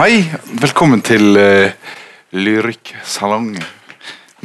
[0.00, 0.22] Hei,
[0.62, 1.90] velkommen til uh,
[2.32, 3.50] Lyrikksalong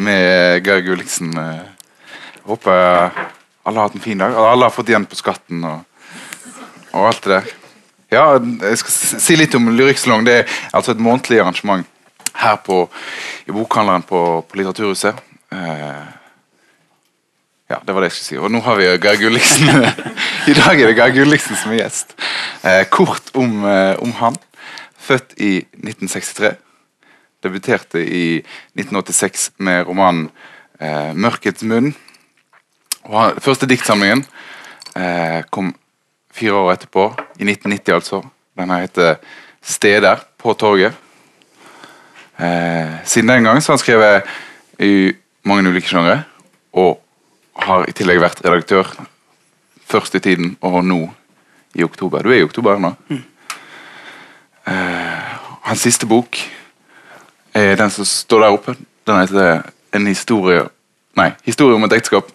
[0.04, 1.30] med Geir Gulliksen.
[1.32, 2.10] Uh,
[2.44, 4.36] håper alle har hatt en fin dag.
[4.36, 6.10] og Alle har fått igjen på skatten og,
[6.92, 7.48] og alt det der.
[8.18, 10.28] Ja, jeg skal si litt om Lyrikksalong.
[10.28, 11.88] Det er altså et månedlig arrangement
[12.36, 12.82] her på,
[13.48, 15.24] i bokhandleren på, på Litteraturhuset.
[15.56, 16.04] Uh,
[17.72, 18.42] ja, det var det jeg skulle si.
[18.44, 19.72] Og nå har vi Geir Gulliksen.
[20.52, 22.12] I dag er det Geir Gulliksen som er gjest.
[22.62, 24.38] Eh, kort om, eh, om, han.
[25.06, 26.56] Født i 1963.
[27.44, 28.42] Debuterte i
[28.74, 30.30] 1986 med romanen
[30.82, 31.94] eh, 'Mørkets munn'.
[33.06, 34.26] Og første diktsamlingen
[34.98, 35.76] eh, kom
[36.34, 38.22] fire år etterpå, i 1990 altså.
[38.58, 39.16] Den heter
[39.62, 40.98] 'Steder på torget'.
[42.40, 44.24] Eh, siden den gang så har han skrevet
[44.80, 46.24] i mange ulike sjangre.
[46.74, 47.00] Og
[47.56, 48.90] har i tillegg vært redaktør
[49.86, 51.14] først i tiden, og nå
[51.76, 52.24] i oktober.
[52.24, 52.96] Du er i oktober nå?
[53.08, 53.24] Mm.
[54.68, 56.38] Uh, hans siste bok
[57.54, 58.76] er den som står der oppe.
[59.08, 59.62] Den heter
[59.94, 60.70] 'En historie
[61.16, 62.32] Nei, 'Historie om et ekteskap'.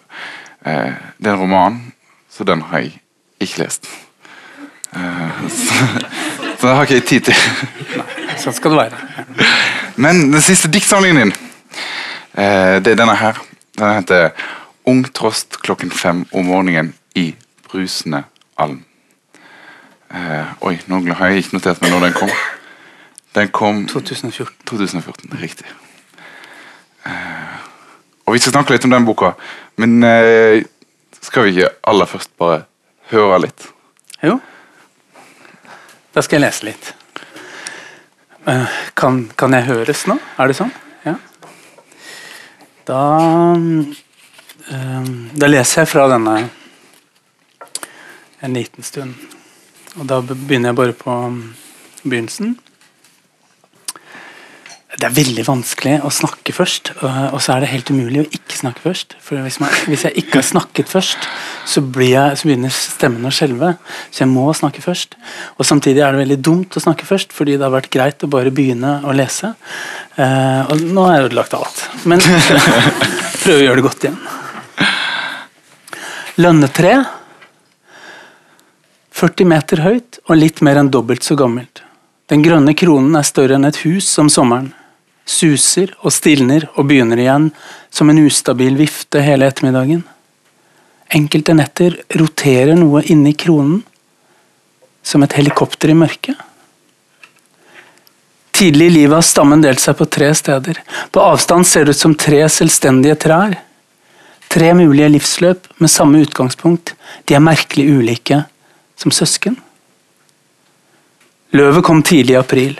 [0.65, 1.93] Uh, det er en roman,
[2.29, 3.01] så den har jeg
[3.39, 3.89] ikke lest.
[4.95, 5.73] Uh, så,
[6.59, 7.35] så det har ikke jeg tid til.
[7.97, 8.97] Nei, sånn skal det være.
[9.95, 11.33] Men den siste diktsamlingen din,
[12.83, 13.37] det er denne her.
[13.77, 14.29] Den heter
[14.85, 17.35] Ung trost klokken fem om morgenen i
[17.69, 18.23] brusende
[18.57, 18.81] alm.
[20.11, 22.33] Eh, oi, nå har jeg ikke notert meg når den kom.
[23.35, 24.65] Den kom 2014.
[24.67, 25.67] 2014, Riktig.
[27.07, 27.55] Eh,
[28.25, 29.33] og Vi skal snakke litt om den boka,
[29.79, 30.63] men eh,
[31.21, 32.63] skal vi ikke aller først bare
[33.11, 33.67] høre litt?
[34.23, 34.37] Jo.
[36.11, 36.93] Da skal jeg lese litt.
[38.51, 40.19] Eh, kan, kan jeg høres nå?
[40.37, 40.71] Er det sånn?
[41.07, 41.15] Ja.
[42.87, 43.01] Da
[44.71, 46.35] Ehm, da leser jeg fra denne
[48.41, 49.15] en liten stund.
[49.99, 51.39] Og da begynner jeg bare på um,
[52.03, 52.55] begynnelsen.
[54.91, 58.57] Det er veldig vanskelig å snakke først, og så er det helt umulig å ikke
[58.59, 59.15] snakke først.
[59.23, 61.27] For hvis, man, hvis jeg ikke har snakket først,
[61.63, 63.71] så, jeg, så, begynner stemmen å skjelve.
[64.11, 65.15] Så jeg må snakke først.
[65.55, 68.29] Og Samtidig er det veldig dumt å snakke først, fordi det har vært greit å
[68.31, 69.53] bare begynne å lese.
[70.19, 71.81] Uh, og nå har jeg ødelagt alt.
[72.11, 72.21] Men
[73.45, 74.21] prøve å gjøre det godt igjen.
[76.43, 76.93] Lønnetre.
[79.21, 81.83] 40 meter høyt og litt mer enn dobbelt så gammelt.
[82.31, 84.71] Den grønne kronen er større enn et hus om sommeren.
[85.29, 87.51] Suser og stilner og begynner igjen
[87.93, 90.01] som en ustabil vifte hele ettermiddagen.
[91.13, 93.83] Enkelte netter roterer noe inni kronen,
[95.03, 96.39] som et helikopter i mørket.
[98.57, 100.79] Tidlig i livet har stammen delt seg på tre steder.
[101.13, 103.53] På avstand ser det ut som tre selvstendige trær.
[104.51, 106.95] Tre mulige livsløp med samme utgangspunkt.
[107.29, 108.41] De er merkelig ulike
[109.01, 109.57] som søsken.
[111.57, 112.77] Løvet kom tidlig i april.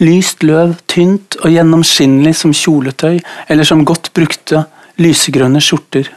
[0.00, 3.18] Lyst løv, tynt og gjennomskinnelig som kjoletøy
[3.48, 4.64] eller som godt brukte
[5.00, 6.10] lysegrønne skjorter.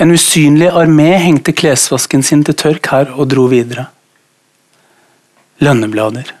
[0.00, 3.86] En usynlig armé hengte klesvasken sin til tørk her og dro videre.
[5.64, 6.34] Lønneblader.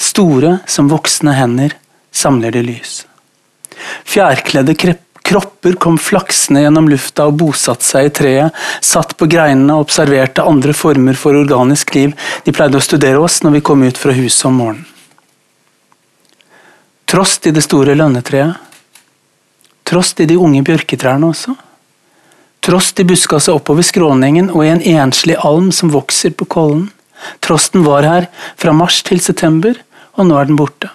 [0.00, 1.76] Store som voksne hender
[2.10, 3.04] samler de lys.
[4.08, 9.76] Fjærkledde krepp Kropper kom flaksende gjennom lufta og bosatte seg i treet, satt på greinene
[9.76, 12.14] og observerte andre former for organisk liv.
[12.44, 14.86] De pleide å studere oss når vi kom ut fra huset om morgenen.
[17.10, 18.54] Trost i det store lønnetreet.
[19.90, 21.56] Trost i de unge bjørketrærne også.
[22.62, 26.86] Trost i buskaset oppover skråningen og i en enslig alm som vokser på kollen.
[27.42, 28.28] Trosten var her
[28.60, 29.74] fra mars til september,
[30.14, 30.92] og nå er den borte.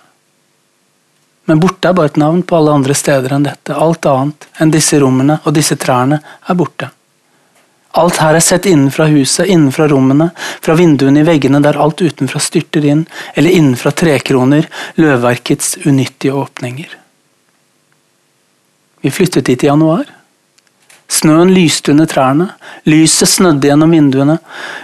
[1.46, 3.76] Men borte er bare et navn på alle andre steder enn dette.
[3.76, 6.90] Alt annet enn disse rommene og disse trærne er borte.
[7.96, 12.42] Alt her er sett innenfra huset, innenfra rommene, fra vinduene i veggene der alt utenfra
[12.44, 13.06] styrter inn,
[13.40, 14.68] eller innenfra trekroner,
[15.00, 16.98] løvverkets unyttige åpninger.
[19.06, 20.10] Vi flyttet dit i januar.
[21.08, 22.50] Snøen lyste under trærne,
[22.90, 24.40] lyset snødde gjennom vinduene,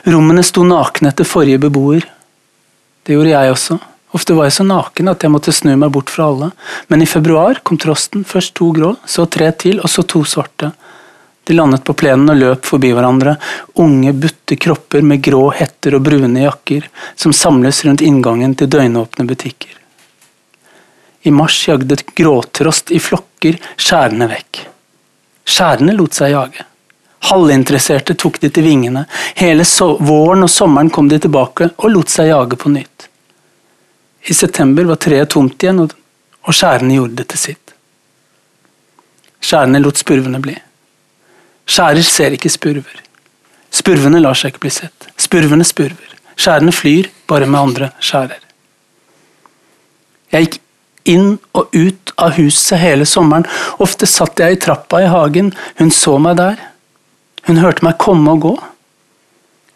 [0.07, 2.05] rommene sto nakne etter forrige beboer.
[3.03, 3.79] Det gjorde jeg også.
[4.11, 6.51] Ofte var jeg så naken at jeg måtte snu meg bort fra alle,
[6.91, 10.73] men i februar kom trosten, først to grå, så tre til, og så to svarte.
[11.47, 13.37] De landet på plenen og løp forbi hverandre,
[13.81, 19.25] unge, butte kropper med grå hetter og brune jakker, som samles rundt inngangen til døgnåpne
[19.27, 19.77] butikker.
[21.23, 24.65] I mars jagde gråtrost i flokker skjærene vekk.
[25.45, 26.65] Skjærene lot seg jage.
[27.29, 29.05] Halvinteresserte tok de til vingene,
[29.37, 33.10] hele so våren og sommeren kom de tilbake og lot seg jage på nytt.
[34.29, 37.73] I september var treet tomt igjen, og skjærene gjorde det til sitt.
[39.41, 40.55] Skjærene lot spurvene bli.
[41.65, 43.01] Skjærer ser ikke spurver.
[43.71, 45.07] Spurvene lar seg ikke bli sett.
[45.17, 46.17] Spurvene spurver.
[46.35, 48.41] Skjærene flyr, bare med andre skjærer.
[50.31, 50.59] Jeg gikk
[51.11, 53.47] inn og ut av huset hele sommeren.
[53.81, 55.51] Ofte satt jeg i trappa i hagen.
[55.79, 56.61] Hun så meg der.
[57.47, 58.53] Hun hørte meg komme og gå.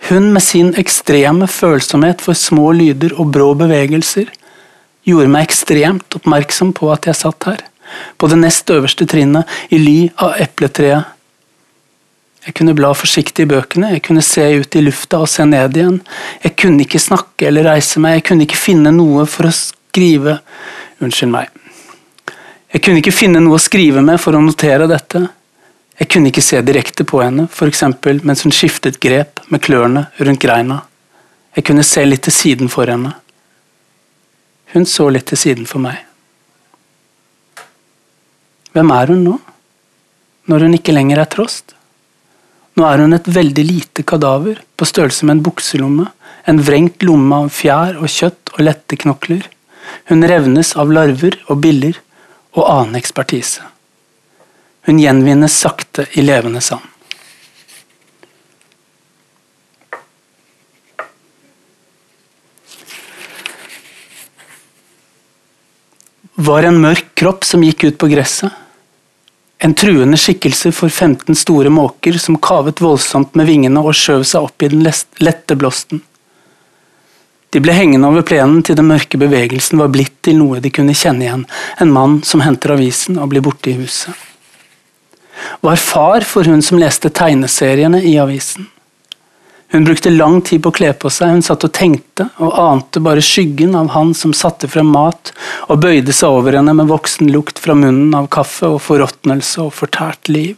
[0.09, 4.29] Hun med sin ekstreme følsomhet for små lyder og brå bevegelser
[5.05, 7.63] gjorde meg ekstremt oppmerksom på at jeg satt her,
[8.17, 11.11] på det nest øverste trinnet, i ly av epletreet.
[12.45, 15.77] Jeg kunne bla forsiktig i bøkene, jeg kunne se ut i lufta og se ned
[15.79, 15.97] igjen.
[16.43, 20.39] Jeg kunne ikke snakke eller reise meg, jeg kunne ikke finne noe for å skrive
[21.03, 21.49] Unnskyld meg.
[22.71, 25.25] Jeg kunne ikke finne noe å skrive med for å notere dette.
[25.95, 27.83] Jeg kunne ikke se direkte på henne, f.eks.
[28.27, 30.81] mens hun skiftet grep med klørne rundt greina.
[31.55, 33.13] Jeg kunne se litt til siden for henne.
[34.73, 36.01] Hun så litt til siden for meg.
[38.75, 39.37] Hvem er hun nå,
[40.51, 41.77] når hun ikke lenger er Trost?
[42.75, 46.09] Nå er hun et veldig lite kadaver, på størrelse med en bukselomme,
[46.45, 49.47] en vrengt lomme av fjær og kjøtt og lette knokler.
[50.11, 52.01] Hun revnes av larver og biller
[52.51, 53.63] og annen ekspertise.
[54.85, 56.91] Hun gjenvinnes sakte i levende sand.
[66.35, 68.51] var en mørk kropp som gikk ut på gresset.
[69.57, 74.49] En truende skikkelse for 15 store måker som kavet voldsomt med vingene og skjøv seg
[74.49, 76.03] opp i den lette blåsten.
[77.55, 80.97] De ble hengende over plenen til den mørke bevegelsen var blitt til noe de kunne
[80.97, 81.45] kjenne igjen,
[81.79, 84.24] en mann som henter avisen og blir borte i huset.
[85.65, 88.67] Var far for hun som leste tegneseriene i avisen.
[89.75, 93.01] Hun brukte lang tid på å kle på seg, hun satt og tenkte, og ante
[93.03, 95.33] bare skyggen av han som satte frem mat
[95.67, 100.31] og bøyde seg over henne med voksenlukt fra munnen av kaffe og forråtnelse og fortært
[100.31, 100.55] liv.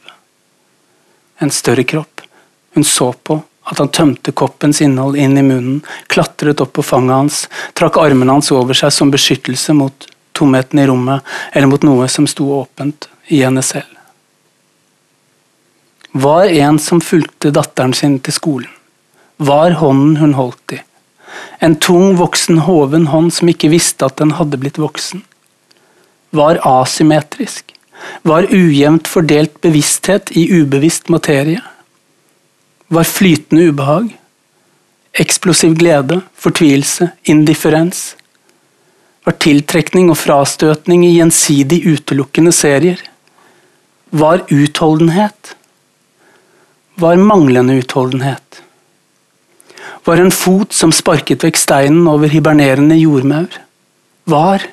[1.42, 2.22] En større kropp.
[2.76, 5.82] Hun så på at han tømte koppens innhold inn i munnen,
[6.14, 7.42] klatret opp på fanget hans,
[7.74, 10.08] trakk armene hans over seg som beskyttelse mot
[10.38, 13.97] tomheten i rommet eller mot noe som sto åpent i henne selv.
[16.18, 18.74] Var en som fulgte datteren sin til skolen
[19.38, 20.82] var hånden hun holdt i.
[21.62, 25.24] En tung, voksen, hoven hånd som ikke visste at den hadde blitt voksen.
[26.36, 27.74] Var asymmetrisk.
[28.28, 31.62] Var ujevnt fordelt bevissthet i ubevisst materie.
[32.94, 34.12] Var flytende ubehag.
[35.18, 38.16] Eksplosiv glede, fortvilelse, indifferens.
[39.26, 43.02] Var tiltrekning og frastøtning i gjensidig utelukkende serier.
[44.14, 45.57] Var utholdenhet.
[46.98, 48.64] Var manglende utholdenhet
[50.08, 53.52] var en fot som sparket vekk steinen over hibernerende jordmaur.
[54.32, 54.64] Var.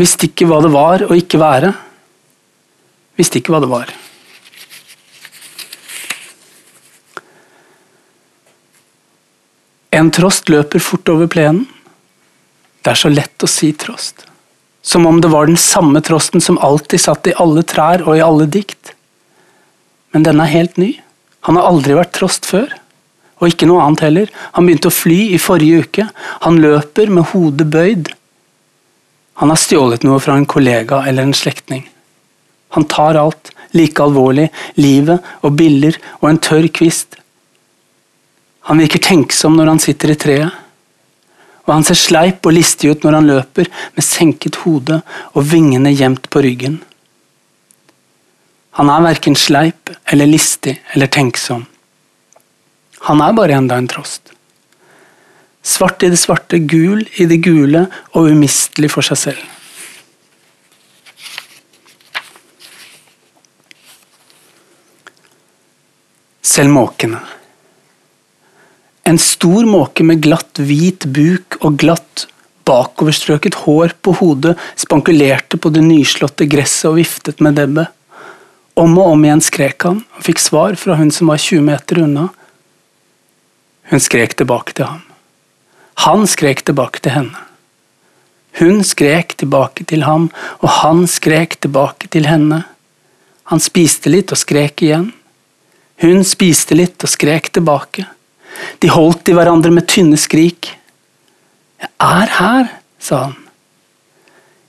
[0.00, 1.74] Visste ikke hva det var å ikke være.
[3.20, 3.92] Visste ikke hva det var.
[9.98, 11.66] En trost løper fort over plenen.
[12.80, 14.24] Det er så lett å si trost.
[14.80, 18.24] Som om det var den samme trosten som alltid satt i alle trær og i
[18.24, 18.94] alle dikt.
[20.14, 20.92] Men denne er helt ny.
[21.46, 22.72] Han har aldri vært trost før
[23.38, 24.30] og ikke noe annet heller.
[24.56, 26.06] Han begynte å fly i forrige uke.
[26.44, 28.10] Han løper med hodet bøyd.
[29.38, 31.84] Han har stjålet noe fra en kollega eller en slektning.
[32.74, 34.48] Han tar alt, like alvorlig,
[34.80, 37.14] livet og biller og en tørr kvist.
[38.68, 40.64] Han virker tenksom når han sitter i treet.
[41.68, 45.02] Og han ser sleip og listig ut når han løper, med senket hode
[45.36, 46.78] og vingene gjemt på ryggen.
[48.78, 51.64] Han er verken sleip eller listig eller tenksom.
[53.08, 54.30] Han er bare enda en trost.
[55.66, 59.42] Svart i det svarte, gul i det gule og umistelig for seg selv.
[66.46, 67.18] Selv måkene.
[69.10, 72.28] En stor måke med glatt, hvit buk og glatt,
[72.68, 77.97] bakoverstrøket hår på hodet spankulerte på det nyslåtte gresset og viftet med nebbet.
[78.78, 82.02] Om og om igjen skrek han, og fikk svar fra hun som var 20 meter
[82.04, 82.28] unna.
[83.90, 85.02] Hun skrek tilbake til ham.
[86.06, 87.44] Han skrek tilbake til henne.
[88.58, 90.28] Hun skrek tilbake til ham,
[90.62, 92.62] og han skrek tilbake til henne.
[93.50, 95.08] Han spiste litt og skrek igjen.
[96.02, 98.06] Hun spiste litt og skrek tilbake.
[98.82, 100.70] De holdt i hverandre med tynne skrik.
[101.82, 103.34] Jeg er her, sa han.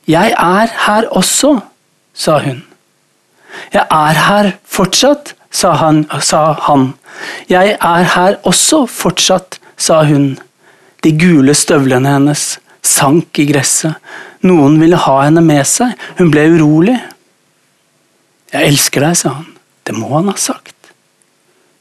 [0.10, 1.60] Jeg er her også,
[2.18, 2.64] sa hun.
[3.74, 6.94] Jeg er her fortsatt, sa han, sa han.
[7.50, 10.38] Jeg er her også fortsatt, sa hun.
[11.04, 13.96] De gule støvlene hennes sank i gresset.
[14.46, 15.96] Noen ville ha henne med seg.
[16.20, 16.98] Hun ble urolig.
[18.54, 19.48] Jeg elsker deg, sa han.
[19.88, 20.76] Det må han ha sagt.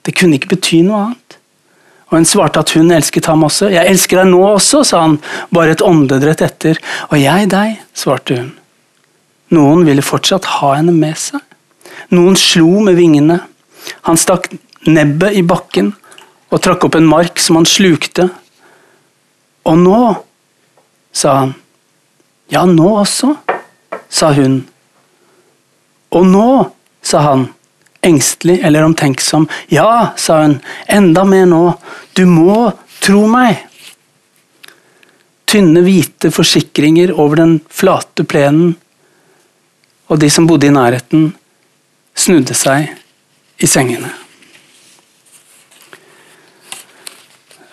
[0.07, 1.39] Det kunne ikke bety noe annet.
[2.09, 3.69] Og hun svarte at hun elsket ham også.
[3.69, 5.19] 'Jeg elsker deg nå også', sa han,
[5.53, 6.79] bare et åndedrett etter.
[7.11, 8.53] 'Og jeg deg', svarte hun.
[9.53, 11.41] Noen ville fortsatt ha henne med seg.
[12.15, 13.41] Noen slo med vingene.
[14.09, 14.49] Han stakk
[14.88, 15.93] nebbet i bakken
[16.49, 18.29] og trakk opp en mark som han slukte.
[19.69, 20.00] Og nå,
[21.12, 21.55] sa han.
[22.49, 23.35] Ja, nå også,
[24.09, 24.62] sa hun.
[26.17, 26.49] Og nå,
[27.05, 27.49] sa han,
[28.00, 29.45] engstelig eller omtenksom.
[29.69, 31.65] Ja, sa hun, enda mer nå.
[32.17, 32.71] Du må
[33.05, 33.67] tro meg.
[35.49, 38.75] Tynne, hvite forsikringer over den flate plenen,
[40.09, 41.31] og de som bodde i nærheten,
[42.19, 42.91] snudde seg
[43.63, 44.11] i sengene.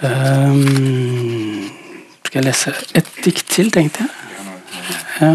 [0.06, 1.72] Um,
[2.26, 4.14] skal jeg lese et dikt til, tenkte jeg.
[5.22, 5.34] Ja.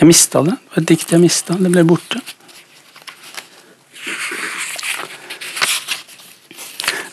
[0.00, 0.54] Jeg mista det.
[0.56, 1.56] Det var et dikt jeg mista.
[1.60, 2.22] Det ble borte.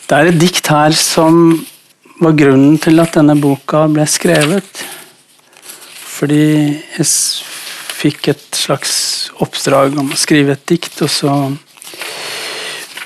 [0.08, 1.58] Det er et dikt her som
[2.18, 4.84] var grunnen til at denne boka ble skrevet.
[6.18, 6.46] Fordi
[6.96, 7.06] jeg
[7.98, 8.94] fikk et slags
[9.44, 11.34] oppdrag om å skrive et dikt, og så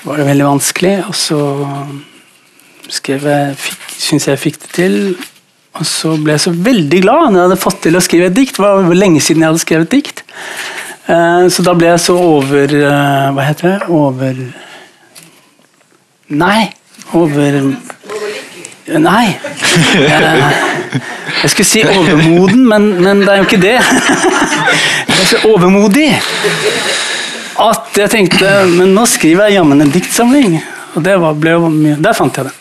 [0.03, 0.95] var det veldig vanskelig.
[1.07, 1.41] Og så
[2.91, 3.55] skrev jeg,
[3.97, 4.97] syns jeg fikk det til.
[5.73, 8.37] Og så ble jeg så veldig glad når jeg hadde fått til å skrive et
[8.37, 8.59] dikt.
[8.59, 10.23] Det var lenge siden jeg hadde skrevet et dikt.
[11.07, 13.79] Eh, så da ble jeg så over eh, Hva heter det?
[13.91, 14.37] Over
[16.31, 16.71] Nei!
[17.17, 17.59] Over
[19.03, 19.25] Nei!
[20.93, 23.77] Jeg skulle si overmoden, men, men det er jo ikke det.
[25.07, 26.09] Jeg er så overmodig
[27.63, 30.57] at jeg tenkte Men nå skriver jeg jammen en diktsamling.
[30.93, 32.57] Og det var, ble jo mye Der fant jeg det.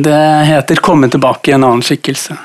[0.00, 2.36] Det heter 'Komme tilbake i en annen skikkelse'.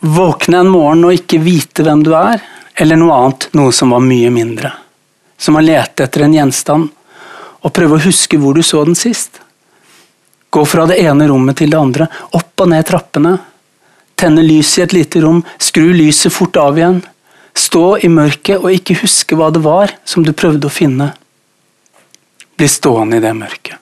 [0.00, 2.40] Våkne en morgen og ikke vite hvem du er,
[2.74, 4.72] eller noe annet, noe som var mye mindre.
[5.38, 6.88] Som å lete etter en gjenstand
[7.62, 9.38] og prøve å huske hvor du så den sist.
[10.52, 13.36] Gå fra det ene rommet til det andre, opp og ned trappene.
[14.20, 17.00] Tenne lyset i et lite rom, skru lyset fort av igjen.
[17.56, 21.12] Stå i mørket og ikke huske hva det var som du prøvde å finne.
[22.56, 23.80] Bli stående i det mørket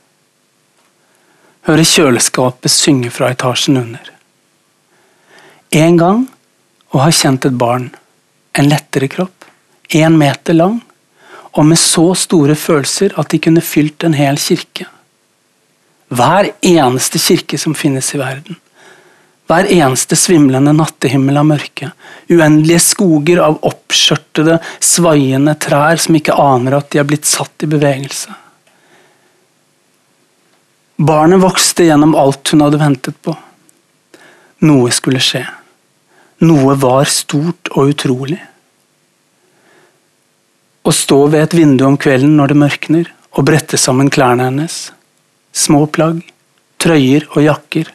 [1.70, 4.12] høre kjøleskapet synge fra etasjen under.
[5.70, 6.24] En gang
[6.90, 7.90] å ha kjent et barn,
[8.58, 9.46] en lettere kropp,
[9.94, 10.80] én meter lang,
[11.50, 14.86] og med så store følelser at de kunne fylt en hel kirke.
[16.10, 18.58] Hver eneste kirke som finnes i verden.
[19.50, 21.90] Hver eneste svimlende nattehimmel av mørke.
[22.30, 27.70] Uendelige skoger av oppskjørtede, svaiende trær som ikke aner at de er blitt satt i
[27.70, 28.34] bevegelse.
[31.00, 33.34] Barnet vokste gjennom alt hun hadde ventet på.
[34.66, 35.46] Noe skulle skje.
[36.44, 38.38] Noe var stort og utrolig.
[40.80, 44.90] Å stå ved et vindu om kvelden når det mørkner, og brette sammen klærne hennes.
[45.52, 46.23] Små plagg,
[46.78, 47.90] trøyer og jakker.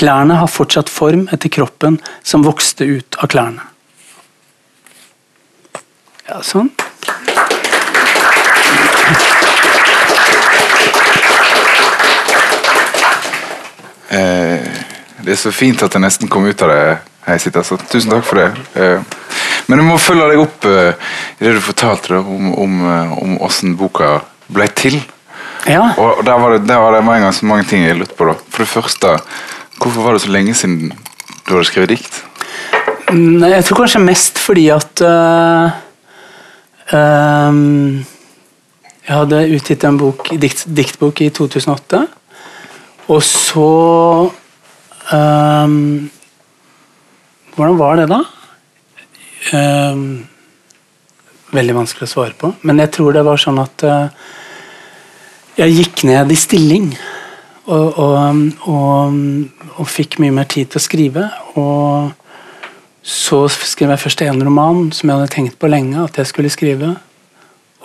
[0.00, 3.66] Klærne har fortsatt form etter kroppen som vokste ut av klærne.
[6.30, 6.70] Ja, sånn.
[14.10, 14.64] Eh,
[15.20, 16.82] det er så fint at jeg nesten kom ut av det
[17.34, 17.66] jeg sitter.
[17.66, 18.48] Så tusen takk for det.
[18.80, 19.04] Eh,
[19.68, 22.84] men jeg må følge deg opp eh, i det du fortalte om, om,
[23.20, 24.16] om hvordan boka
[24.50, 24.96] ble til.
[25.68, 25.90] Ja.
[26.00, 28.28] Og der var, det, der var det en gang så mange ting jeg lurte på.
[28.30, 28.36] da.
[28.48, 29.16] For det første,
[29.80, 30.92] hvorfor var det så lenge siden
[31.46, 32.22] du hadde skrevet dikt?
[33.10, 35.72] Nei, jeg tror kanskje mest fordi at uh,
[36.94, 38.04] um,
[39.02, 42.04] Jeg hadde utgitt en bok, dikt, diktbok i 2008.
[43.10, 43.70] Og så
[45.10, 45.78] um,
[47.56, 48.20] Hvordan var det, da?
[49.50, 50.04] Um,
[51.50, 52.52] veldig vanskelig å svare på.
[52.62, 54.30] Men jeg tror det var sånn at uh,
[55.60, 56.88] jeg gikk ned i stilling.
[57.70, 59.20] Og, og, og,
[59.76, 61.26] og, fikk mye mer tid til å skrive.
[61.60, 62.10] Og
[63.06, 66.52] så skrev jeg først en roman som jeg hadde tenkt på lenge at jeg skulle
[66.52, 66.94] skrive.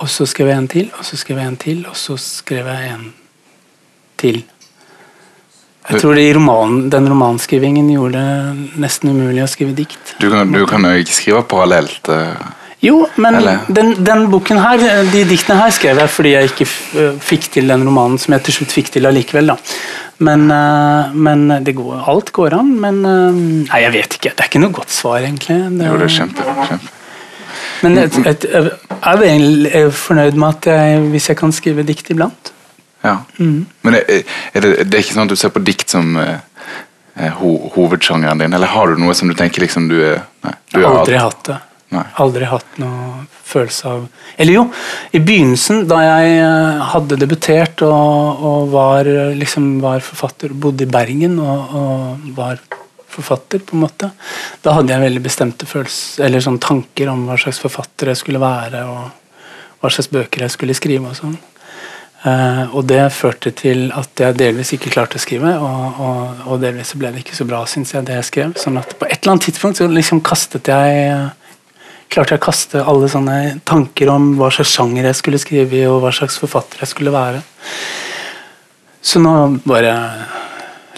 [0.01, 2.67] Og så skrev jeg en til, og så skrev jeg en til, og så skrev
[2.67, 3.05] jeg en
[4.19, 4.41] til.
[5.85, 10.15] Jeg tror roman, den romanskrivingen gjorde det nesten umulig å skrive dikt.
[10.19, 12.09] Du kan, jo ikke skrive parallelt?
[12.09, 12.33] Uh,
[12.85, 13.39] jo, men
[13.73, 16.67] den, den, boken her, de diktene her skrev jeg fordi jeg ikke
[17.23, 19.53] fikk til den romanen som jeg til slutt fikk til allikevel.
[19.53, 19.57] da.
[20.17, 22.71] Men, uh, men går, alt går an.
[22.79, 23.35] Men uh,
[23.67, 24.31] Nei, jeg vet ikke.
[24.31, 25.57] Det er ikke noe godt svar, egentlig.
[25.75, 26.93] Det, jo, det er kjempe, kjempe.
[27.83, 28.37] Men et, jeg,
[29.03, 32.51] jeg, er fornøyd med at jeg, hvis jeg kan skrive dikt iblant.
[33.03, 33.19] Ja.
[33.37, 33.65] Mm.
[33.85, 34.23] Men er,
[34.53, 38.55] er det, det, er ikke sånn at du ser på dikt som ho, hovedsjangeren din,
[38.55, 41.19] eller har du noe som du tenker liksom du er nei, du Jeg har aldri
[41.21, 41.59] hatt det.
[41.93, 42.05] Nei.
[42.21, 44.05] Aldri hatt noe følelse av
[44.41, 44.63] Eller jo,
[45.13, 50.87] i begynnelsen, da jeg eh, hadde debutert og, og var, eh, liksom, var forfatter, bodde
[50.87, 52.59] i Bergen og, og var
[53.15, 54.09] forfatter, på en måte,
[54.65, 58.41] da hadde jeg veldig bestemte følelser, eller sånn tanker om hva slags forfatter jeg skulle
[58.43, 59.45] være, og
[59.79, 61.13] hva slags bøker jeg skulle skrive.
[61.13, 61.37] og sånn.
[62.25, 66.61] Eh, og det førte til at jeg delvis ikke klarte å skrive, og, og, og
[66.63, 68.55] delvis ble det ikke så bra, syns jeg, det jeg skrev.
[68.59, 71.11] sånn at på et eller annet tidspunkt så liksom kastet jeg
[72.09, 75.85] klarte jeg å kaste alle sånne tanker om hva slags sjanger jeg skulle skrive i,
[75.89, 77.43] og hva slags forfatter jeg skulle være.
[79.05, 79.35] Så nå
[79.67, 79.93] bare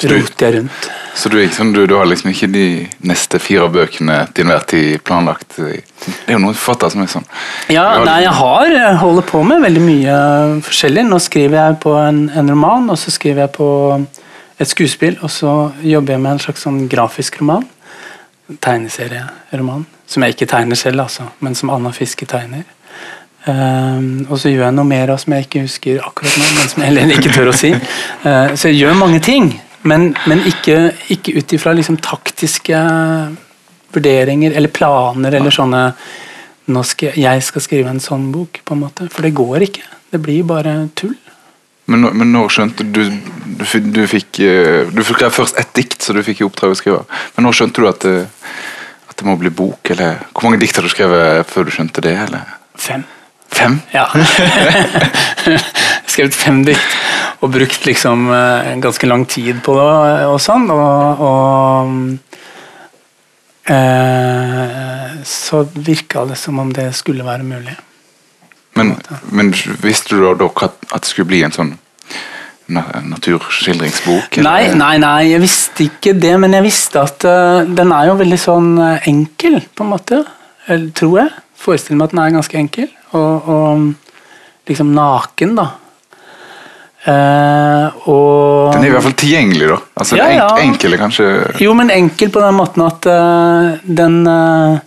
[0.04, 0.90] roter jeg rundt.
[1.18, 2.66] Så du, sånn, du, du har liksom ikke de
[3.10, 5.56] neste fire bøkene til enhver tid planlagt?
[5.58, 5.80] Det
[6.28, 7.26] er jo noen forfattere som er sånn.
[7.74, 10.18] Ja, har nei, jeg liksom- har holder på med veldig mye
[10.68, 11.08] forskjellig.
[11.10, 13.72] Nå skriver jeg på en, en roman, og så skriver jeg på
[14.60, 17.66] et skuespill, og så jobber jeg med en slags sånn grafisk roman.
[18.48, 19.86] Tegneserieroman.
[20.08, 22.64] Som jeg ikke tegner selv, altså, men som Anna Fiske tegner.
[23.48, 26.84] Um, og så gjør jeg noe mer som jeg ikke husker akkurat nå, men som
[26.84, 27.72] jeg ikke tør å si.
[28.26, 29.54] Uh, så jeg gjør mange ting,
[29.88, 32.82] men, men ikke, ikke ut ifra liksom, taktiske
[33.96, 35.84] vurderinger eller planer eller sånne
[36.68, 39.08] nå skal, jeg skal skrive en sånn bok, på en måte.
[39.14, 39.86] For det går ikke.
[40.12, 41.16] Det blir bare tull.
[41.88, 43.06] Men, men når skjønte du
[43.58, 46.80] Du, du fikk eh, Du skrev først ett dikt, så du fikk i oppdrag å
[46.80, 47.04] skrive.
[47.36, 48.16] Men nå skjønte du at det,
[49.10, 49.92] at det må bli bok?
[49.94, 52.16] Eller Hvor mange dikt har du skrevet før du skjønte det?
[52.28, 52.44] Eller?
[52.78, 53.04] Fem.
[53.54, 53.80] Fem?
[53.94, 54.06] Ja.
[56.12, 56.98] Skrevet fem dikt
[57.46, 60.70] og brukt liksom eh, ganske lang tid på det og sånn.
[60.74, 61.88] Og, og
[63.72, 67.76] eh, så virka det som om det skulle være mulig.
[68.78, 68.96] Men,
[69.34, 71.78] men visste du da, at, det skulle bli en sånn
[72.74, 74.40] naturskildringsbok?
[74.44, 78.18] Nei, nei, nei, jeg visste ikke det, men jeg visste at uh, den er jo
[78.20, 80.22] veldig sånn eh, enkel, på en måte.
[80.68, 81.34] Eller, tror jeg.
[81.58, 82.90] Forestiller meg at den er ganske enkel.
[83.16, 85.68] Og, og liksom naken, da.
[87.08, 89.78] Uh, og Den er i hvert fall tilgjengelig, da.
[89.96, 90.48] Altså, Ja, ja.
[90.60, 91.28] Enkel er kanskje
[91.64, 94.82] Jo, men enkel på den måten at uh, den eh,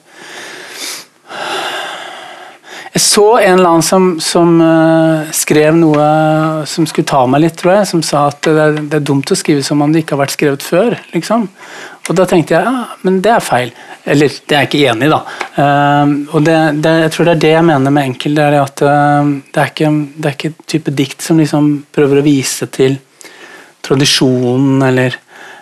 [2.90, 6.06] Jeg så en eller annen som, som uh, skrev noe
[6.66, 7.86] som skulle ta meg litt, tror jeg.
[7.92, 10.24] Som sa at det er, det er dumt å skrive som om det ikke har
[10.24, 10.96] vært skrevet før.
[11.14, 11.46] liksom.
[12.08, 13.70] Og da tenkte jeg ja, men det er feil.
[14.10, 15.20] Eller det er jeg ikke enig i, da.
[15.54, 18.34] Uh, og det, det, jeg tror det er det jeg mener med enkel.
[18.40, 22.18] Det er at uh, det er ikke det er ikke type dikt som liksom prøver
[22.18, 22.98] å vise til
[23.86, 25.14] tradisjonen, eller,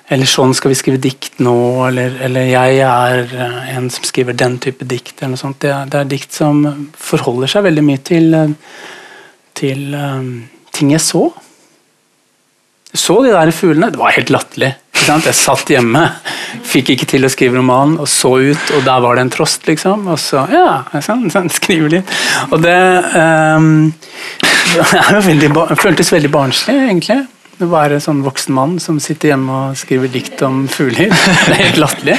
[0.09, 1.57] eller sånn skal vi skrive dikt nå,
[1.89, 5.61] eller, eller jeg er eh, en som skriver den type dikt, eller noe sånt.
[5.61, 6.63] Det, det er dikt som
[6.97, 8.81] forholder seg veldig mye til, eh,
[9.59, 10.33] til um,
[10.73, 11.27] ting jeg så.
[12.89, 13.93] Jeg så de der fuglene.
[13.93, 14.73] Det var helt latterlig.
[15.09, 16.03] Jeg satt hjemme,
[16.69, 19.69] fikk ikke til å skrive romanen, og så ut, og der var det en trost,
[19.69, 20.09] liksom.
[20.09, 22.19] Og så ja, sånn, sånn, skrive litt.
[22.49, 22.81] Og det
[23.13, 23.91] um,
[25.13, 27.23] det føltes veldig barnslig, egentlig.
[27.59, 31.11] Å være en sånn voksen mann som sitter hjemme og skriver dikt om fugler.
[31.11, 32.15] Det er helt latterlig.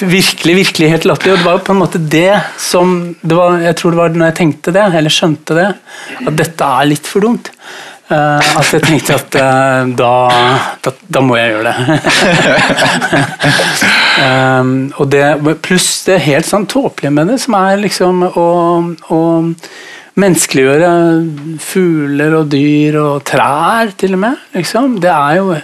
[0.00, 1.36] Virkelig, virkelig helt latterlig.
[1.36, 4.26] Og det var på en måte det som det var, Jeg tror det var når
[4.32, 5.68] jeg tenkte det, eller skjønte det,
[6.26, 7.52] at dette er litt for dumt.
[8.10, 10.10] Uh, at jeg tenkte at uh, da,
[10.84, 11.76] da, da må jeg gjøre det.
[14.18, 18.50] um, og det pluss det helt sånn tåpelige med det, som er liksom å
[20.20, 20.90] menneskeliggjøre
[21.62, 24.44] fugler og dyr og trær, til og med.
[24.56, 24.98] Liksom.
[25.02, 25.56] Det er jo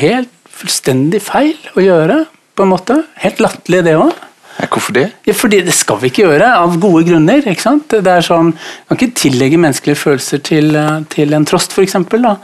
[0.00, 2.24] helt fullstendig feil å gjøre,
[2.56, 2.98] på en måte.
[3.22, 4.26] Helt latterlig, det òg.
[4.60, 5.06] Hvorfor det?
[5.24, 7.40] Ja, fordi det skal vi ikke gjøre, av gode grunner.
[7.48, 7.88] ikke sant?
[7.88, 8.50] Det er sånn,
[8.88, 11.96] Man kan ikke tillegge menneskelige følelser til, eh, til en trost, f.eks.
[12.10, 12.36] Da.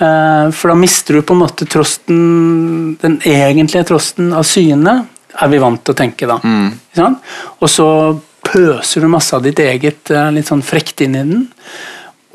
[0.00, 5.06] Eh, For da mister du på en måte trosten, den egentlige trosten av syne,
[5.40, 6.38] er vi vant til å tenke da.
[6.94, 7.18] Sant?
[7.60, 8.20] Og så
[8.54, 11.44] pøser du masse av ditt eget eh, litt sånn frekt inn i den.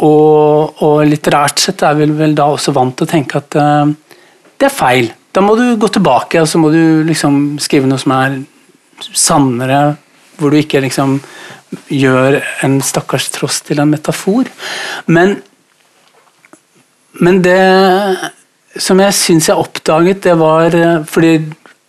[0.03, 3.89] Og, og litterært sett er vi vel da også vant til å tenke at uh,
[4.59, 5.09] det er feil.
[5.35, 8.37] Da må du gå tilbake og så må du liksom skrive noe som er
[9.11, 9.97] sannere,
[10.39, 11.17] hvor du ikke liksom
[11.91, 14.47] gjør en stakkars tross til en metafor.
[15.11, 15.35] Men,
[17.19, 17.59] men det
[18.79, 21.33] som jeg syns jeg oppdaget, det var eh, fordi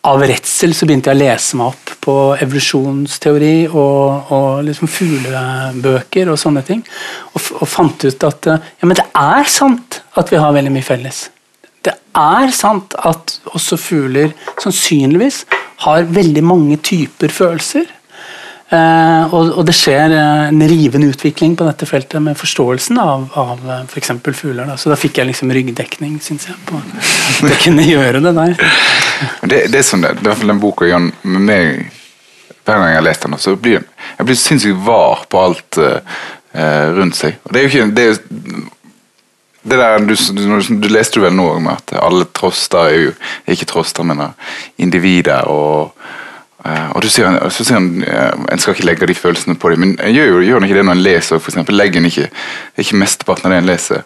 [0.09, 6.31] av redsel så begynte jeg å lese meg opp på evolusjonsteori og, og liksom fuglebøker
[6.33, 6.81] og sånne ting.
[7.35, 10.87] Og, og fant ut at eh, ja, det er sant at vi har veldig mye
[10.87, 11.27] felles.
[11.85, 15.45] Det er sant at også fugler sannsynligvis
[15.85, 17.89] har veldig mange typer følelser.
[18.71, 23.25] Eh, og, og det skjer eh, en rivende utvikling på dette feltet med forståelsen av,
[23.35, 24.13] av eh, f.eks.
[24.31, 24.69] fugler.
[24.69, 24.77] Da.
[24.79, 26.79] Så da fikk jeg liksom ryggdekning, syns jeg, på
[27.43, 28.55] at jeg kunne gjøre det der.
[29.43, 31.73] Det, det er sånn det, det er den boka Jan, med meg
[32.63, 36.87] Hver gang jeg har lest den, så blir jeg blir sinnssykt var på alt eh,
[36.95, 37.41] rundt seg.
[37.43, 38.63] Og det er jo ikke det, er,
[39.73, 43.15] det der, du, du, du leste vel nå om at alle troster er jo
[43.51, 45.49] ikke troster, men er individer.
[45.51, 45.97] og
[46.65, 49.73] eh, og du sier, så sier han uh, En skal ikke legge de følelsene på
[49.73, 51.39] dem, men en gjør jo gjør han ikke det når en leser.
[51.39, 52.29] For eksempel, legger han ikke,
[52.85, 54.03] ikke mesteparten av det en leser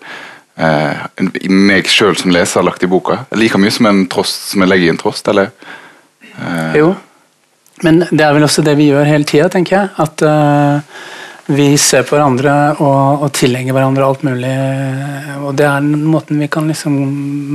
[0.61, 3.25] uh, meg sjøl som leser har lagt i boka.
[3.35, 5.51] Like mye som en trost som jeg legger i en trost, eller?
[6.37, 6.95] Uh, Jo.
[7.83, 9.89] Men det er vel også det vi gjør hele tida, tenker jeg.
[10.05, 11.01] At eh,
[11.55, 14.53] vi ser på hverandre og, og tilhenger hverandre alt mulig.
[15.43, 16.95] Og det er den måten vi kan liksom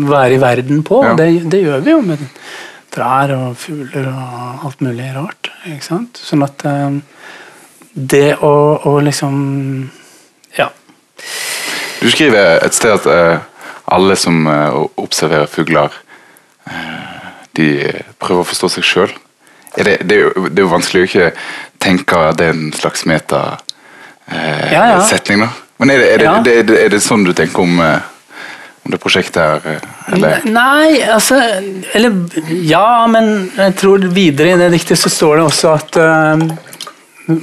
[0.10, 1.02] være i verden på.
[1.06, 1.14] Ja.
[1.14, 2.28] og Det, det gjør vi jo med
[2.94, 5.50] trær og fugler og alt mulig rart.
[5.70, 6.20] Ikke sant?
[6.24, 7.00] Sånn at eh,
[7.94, 8.52] det å,
[8.90, 9.36] å liksom
[10.58, 10.70] Ja.
[12.00, 13.40] Du skriver et sted at eh,
[13.92, 15.94] alle som eh, observerer fugler,
[16.70, 17.68] eh, de
[18.22, 19.16] prøver å forstå seg sjøl.
[19.76, 20.18] Det, det,
[20.50, 21.32] det er jo vanskelig å ikke
[21.82, 25.46] tenke at det er en slags metasetning, Ja, ja.
[25.46, 25.50] da.
[25.80, 26.80] Men er det, er, det, Ja.
[26.86, 28.00] er det sånn du tenker om, eh,
[28.90, 29.62] om det prosjektet her?
[29.76, 30.42] eh, Eller?
[30.50, 31.38] Nei, altså
[31.94, 32.16] Eller
[32.66, 37.38] ja, men jeg tror videre i det diktet så står det også at uh,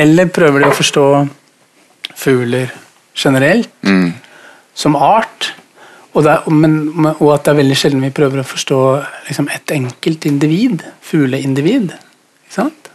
[0.00, 1.04] Eller prøver de å forstå
[2.18, 2.70] fugler
[3.18, 4.12] generelt, Mm.
[4.74, 5.52] som art.
[6.14, 6.74] Og, det er, men,
[7.20, 8.78] og at det er veldig sjelden vi prøver å forstå
[9.28, 10.82] liksom, et enkelt individ.
[11.04, 11.92] Fugleindivid.
[12.46, 12.88] Ikke sant?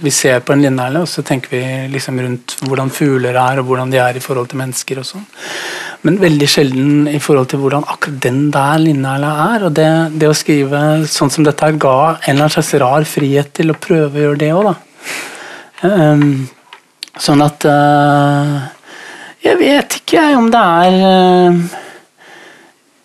[0.00, 3.66] Vi ser på en linnærle, og så tenker vi liksom rundt hvordan fugler er, og
[3.70, 4.98] hvordan de er i forhold til mennesker.
[5.02, 5.26] og sånn.
[6.06, 9.66] Men veldig sjelden i forhold til hvordan akkurat den der linnærla er.
[9.68, 9.88] Og det,
[10.20, 13.72] det å skrive sånn som dette her ga en eller annen slags rar frihet til
[13.72, 14.76] å prøve å gjøre det òg, da.
[15.80, 16.48] Um,
[17.16, 18.56] sånn at uh,
[19.40, 21.78] Jeg vet ikke jeg, om det er uh,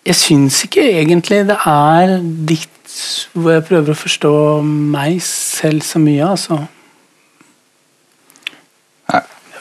[0.04, 2.72] Jeg syns ikke egentlig det er dikt
[3.32, 6.60] hvor jeg prøver å forstå meg selv så mye, altså.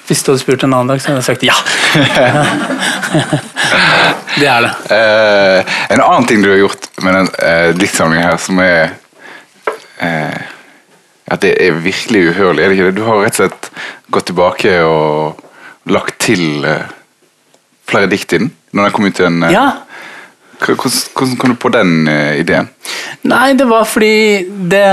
[0.05, 1.57] Hvis du hadde spurt en annen dag, så hadde jeg sagt ja.
[4.39, 4.73] det er det.
[4.93, 5.59] Eh,
[5.95, 8.83] en annen ting du har gjort med den uh, diktsamlingen her, som er
[10.03, 10.39] eh,
[11.25, 12.99] At det er virkelig uhørlig, er det ikke det?
[12.99, 13.63] Du har rett og slett
[14.13, 15.41] gått tilbake og
[15.89, 16.61] lagt til
[17.89, 18.51] flere dikt i den?
[18.77, 19.67] Når den kom ut i en Ja.
[20.55, 22.69] Hvordan, hvordan kom du på den ideen?
[23.25, 24.85] Nei, det var fordi det,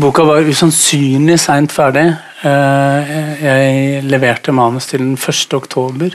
[0.00, 2.08] boka var usannsynlig seint ferdig.
[2.42, 5.54] Eh, Jeg leverte manus til den 1.
[5.54, 6.14] oktober,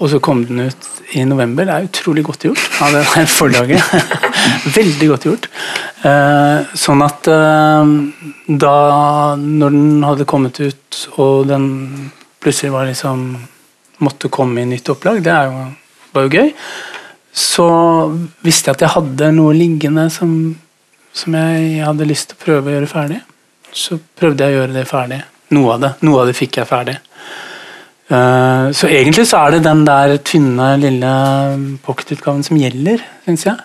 [0.00, 1.66] og så kom den ut i november.
[1.68, 3.82] Det er utrolig godt gjort av det der forlaget.
[4.78, 5.48] Veldig godt gjort.
[6.08, 7.92] Eh, Sånn at eh,
[8.64, 8.76] da
[9.36, 11.66] når den hadde kommet ut, og den
[12.40, 13.26] plutselig var liksom
[14.00, 15.66] måtte komme i nytt opplag, det jo,
[16.14, 16.54] var jo gøy
[17.30, 17.66] så
[18.42, 20.30] visste jeg at jeg hadde noe liggende som,
[21.14, 23.20] som jeg hadde lyst til å prøve å gjøre ferdig.
[23.72, 25.20] Så prøvde jeg å gjøre det ferdig.
[25.54, 26.96] Noe av det Noe av det fikk jeg ferdig.
[28.10, 31.10] Eh, så egentlig så er det den der tynne, lille
[31.84, 33.56] pocketutgaven som gjelder, syns jeg.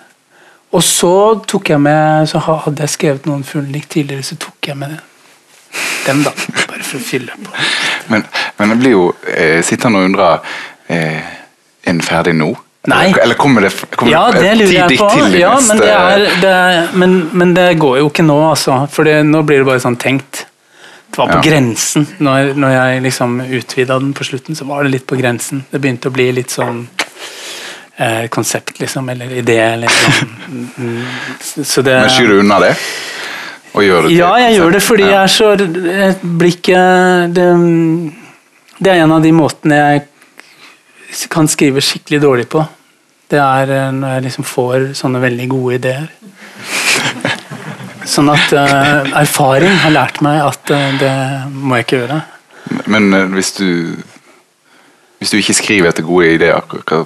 [0.75, 1.15] Og så
[1.47, 4.97] tok jeg med Så hadde jeg skrevet noen fugledikt tidligere, så tok jeg med
[6.05, 6.33] dem, da.
[6.69, 7.53] Bare for å fylle på.
[8.11, 8.25] Men,
[8.59, 10.29] men jeg blir jo eh, sittende og undre
[10.87, 11.33] eh,
[11.85, 12.51] Er den ferdig nå?
[12.87, 13.13] Nei.
[13.21, 15.09] Eller kommer det, kommer Ja, det lurer jeg på.
[15.15, 18.83] til Ja, men, det er, det er, men, men det går jo ikke nå, altså.
[18.93, 20.45] For nå blir det bare sånn tenkt.
[21.11, 21.41] Det var på Ja.
[21.47, 22.05] grensen.
[22.19, 25.63] Når, når jeg liksom utvida den på slutten, så var det litt på grensen.
[25.71, 26.87] Det begynte å bli litt sånn
[27.97, 30.35] eh, konsept, liksom, eller idé, eller sånn.
[31.63, 32.73] Så det Men skyr du unna det?
[33.75, 35.09] Og gjør det til Ja, jeg gjør det fordi Ja.
[35.09, 36.83] jeg er så Jeg blir ikke
[37.35, 37.47] det,
[38.79, 40.05] det er en av de måtene jeg
[41.31, 42.63] kan skrive skikkelig dårlig på.
[43.31, 46.07] Det er eh, når jeg liksom får sånne veldig gode ideer.
[48.05, 51.13] Sånn at uh, erfaring har lært meg at uh, det
[51.49, 52.19] må jeg ikke gjøre.
[52.91, 53.97] Men uh, hvis du
[55.17, 56.99] Hvis du ikke skriver etter gode ideer, hva,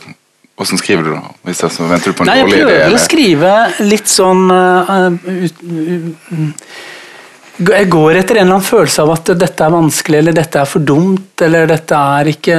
[0.58, 1.22] hvordan skriver du da?
[1.48, 2.64] Hvis altså, venter du på en Nei, jeg dårlig idé?
[2.66, 3.04] prøver å eller?
[3.06, 3.52] skrive
[3.86, 4.42] litt sånn
[5.30, 5.62] ut,
[7.60, 10.68] Jeg går etter en eller annen følelse av at dette er vanskelig, eller dette er
[10.70, 12.58] for dumt, eller dette er ikke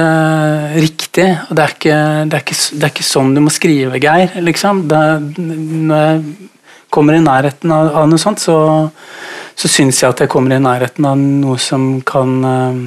[0.75, 1.25] riktig.
[1.47, 1.95] Og det er ikke,
[2.29, 4.35] det er ikke, det er ikke sånn du må skrive, Geir.
[4.45, 4.83] liksom.
[4.91, 4.99] Det,
[5.41, 6.49] når jeg
[6.93, 8.57] kommer i nærheten av, av noe sånt, så,
[9.57, 12.83] så syns jeg at jeg kommer i nærheten av noe som kan øh,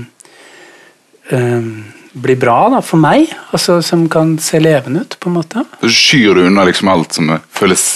[1.35, 1.67] øh,
[2.15, 3.27] bli bra da, for meg.
[3.51, 5.65] Altså Som kan se levende ut, på en måte.
[5.83, 7.89] Så skyr du unna liksom alt som føles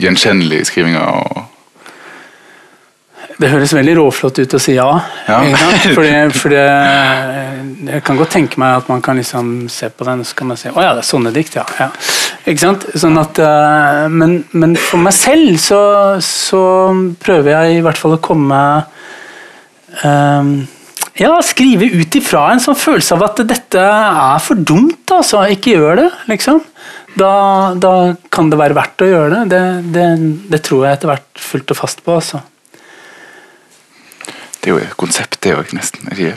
[0.00, 1.04] gjenkjennelig i skrivinga?
[1.12, 1.44] Og...
[3.36, 4.88] Det høres veldig råflott ut å si ja.
[5.28, 5.40] Ja.
[5.96, 6.60] Fordi, fordi
[7.86, 10.48] jeg kan godt tenke meg at man kan liksom se på den og så kan
[10.50, 11.66] man si å ja, det er sånne dikt, ja.
[11.78, 11.90] ja.
[12.48, 12.86] Ikke sant?
[12.96, 15.80] Sånn at, eh, men, men for meg selv så,
[16.24, 16.62] så
[17.22, 18.60] prøver jeg i hvert fall å komme
[20.04, 20.50] um,
[21.16, 25.44] ja, skrive ut ifra en sånn følelse av at dette er for dumt, altså.
[25.52, 26.60] Ikke gjør det, liksom.
[27.16, 27.32] Da,
[27.80, 27.92] da
[28.32, 29.44] kan det være verdt å gjøre det.
[29.54, 29.62] Det,
[29.94, 30.10] det,
[30.52, 32.42] det tror jeg etter hvert fullt og fast på, altså.
[34.66, 36.08] Det er jo et konsept, det òg, nesten.
[36.10, 36.32] ikke?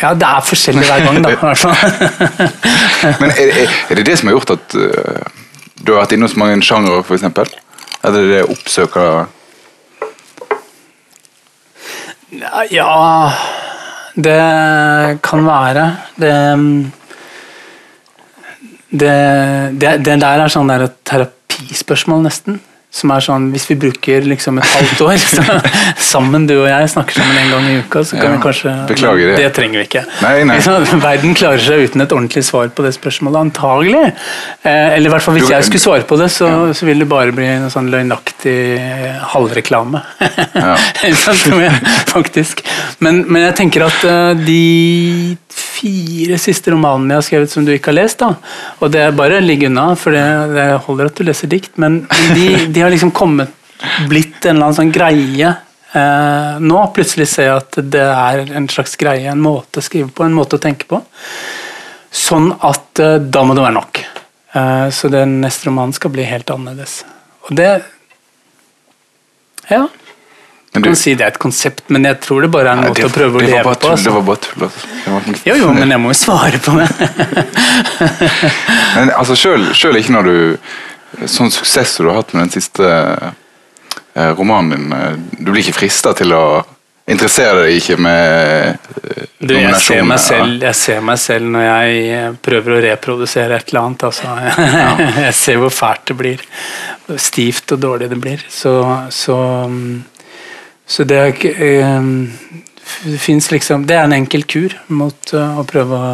[0.00, 1.30] Ja, det er forskjellig hver gang, da.
[1.38, 1.76] hvert fall.
[3.22, 3.52] Men er,
[3.86, 5.20] er, det det som har gjort at uh,
[5.78, 7.22] du har vært innom så mange sjangere, f.eks.?
[8.02, 9.28] Er det det oppsøker
[12.74, 13.30] Ja
[14.26, 14.40] Det
[15.22, 15.86] kan være.
[16.18, 16.34] Det
[18.90, 19.14] Det,
[19.78, 22.58] det, det der er sånn der et terapispørsmål, nesten.
[22.92, 25.44] Som er sånn, Hvis vi bruker liksom et halvt år så,
[25.96, 28.74] sammen, du og jeg, snakker sammen en gang i uka, så kan Ja, vi kanskje
[28.90, 29.36] beklager det.
[29.40, 30.04] Det trenger vi ikke.
[30.20, 30.58] Nei, nei.
[30.60, 34.04] Liksom, Verden klarer seg uten et ordentlig svar på det spørsmålet, antagelig.
[34.62, 37.08] Eh, eller i hvert fall hvis jeg skulle svare på det, så, så vil det
[37.10, 40.04] bare bli en sånn løgnaktig eh, halvreklame.
[40.52, 40.76] Ja.
[42.12, 42.60] Faktisk.
[43.00, 45.36] Men, men jeg tenker at uh, de
[45.82, 48.36] fire siste romanene jeg har skrevet som du ikke har lest, da,
[48.78, 50.22] og det er bare ligg unna, for det,
[50.54, 52.04] det holder at du leser dikt, men
[52.36, 53.52] de, de har liksom kommet
[54.08, 55.50] blitt en eller annen sånn greie.
[55.92, 60.12] Eh, nå plutselig ser jeg at det er en slags greie, en måte å skrive
[60.14, 61.02] på, en måte å tenke på.
[62.12, 64.02] Sånn at eh, da må det være nok.
[64.52, 67.02] Eh, så den neste romanen skal bli helt annerledes.
[67.48, 67.72] Og det
[69.70, 69.86] Ja.
[70.72, 73.04] Du kan si det er et konsept, men jeg tror det bare er en måte
[73.04, 73.90] å prøve å leve på.
[73.90, 74.08] Altså.
[74.08, 74.62] Det var bare tull.
[74.64, 75.34] Altså.
[75.44, 76.88] Jo, jo, men jeg må jo svare på det.
[78.96, 80.36] Men altså, selv, ikke når du
[81.28, 85.74] Sånn suksess du har hatt med den siste eh, romanen din, eh, du blir ikke
[85.82, 86.44] frista til å
[87.12, 91.66] interessere deg ikke med eh, Du, jeg, ser meg selv, jeg ser meg selv når
[91.66, 94.06] jeg prøver å reprodusere et eller annet.
[94.08, 94.32] Altså.
[95.26, 96.46] Jeg ser hvor fælt det blir.
[97.20, 98.44] Stivt og dårlig det blir.
[98.48, 98.72] Så,
[99.12, 99.36] så,
[99.68, 100.11] mm,
[100.92, 102.06] så det er eh,
[103.04, 106.12] Det fins liksom Det er en enkel kur mot eh, å prøve å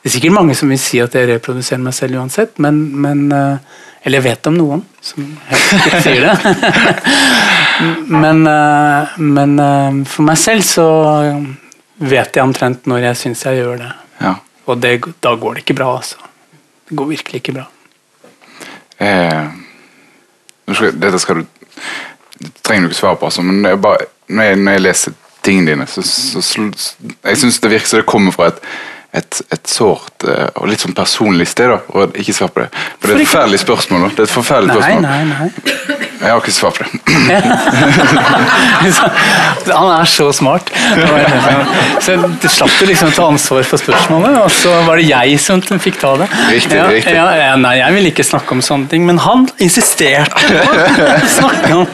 [0.00, 3.26] Det er sikkert mange som vil si at jeg reproduserer meg selv uansett, men, men
[3.36, 6.54] eh, Eller jeg vet om noen som helt ikke sier det.
[8.24, 8.40] men
[9.16, 9.60] men
[10.08, 10.86] for meg selv så
[12.00, 13.90] vet jeg omtrent når jeg syns jeg gjør det.
[14.20, 14.34] Ja.
[14.68, 16.16] Og det, da går det ikke bra, altså.
[16.88, 17.66] Det går virkelig ikke bra.
[19.00, 19.52] Eh,
[20.72, 21.46] skal, dette skal du
[22.64, 25.12] trenger du ikke svare på, altså, men bare, når, jeg, når jeg leser
[25.44, 28.60] tingene dine, så, så, så Jeg syns det virker som det kommer fra et,
[29.12, 31.68] et, et sårt eh, og litt sånn personlig sted.
[31.72, 32.68] da, og Ikke svar på det.
[33.00, 34.04] For Det er et forferdelig spørsmål.
[34.04, 35.02] da, det er et forferdelig Nei, spørsmål.
[35.02, 36.06] nei, nei.
[36.20, 36.90] Jeg har ikke svar på det.
[39.72, 40.68] Han er så smart.
[42.04, 45.62] Så du slapp du liksom ta ansvar for spørsmålet, og så var det jeg som
[45.80, 46.28] fikk ta det.
[46.52, 47.14] Riktig, ja, riktig.
[47.16, 51.16] Ja, ja, nei, jeg ville ikke snakke om sånne ting, men han insisterte på å
[51.38, 51.86] snakke om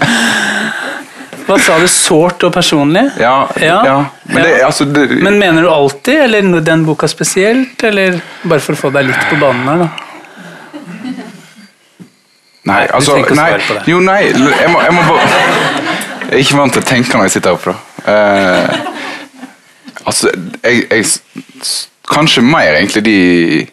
[1.47, 1.87] Hva sa du?
[1.91, 3.05] Sårt og personlig?
[3.23, 3.99] Ja, ja.
[4.27, 7.83] Men det, altså, det, Men mener du alltid, eller den boka spesielt?
[7.87, 9.89] Eller bare for å få deg litt på banen her, da?
[12.67, 13.51] Nei, altså nei.
[13.87, 15.27] Jo, nei, jeg må, jeg må bare
[16.27, 17.77] Jeg er ikke vant til å tenke når jeg sitter oppe, da.
[18.11, 18.67] Eh,
[20.03, 20.33] altså,
[20.65, 21.07] jeg, jeg
[22.07, 23.67] Kanskje mer, egentlig, de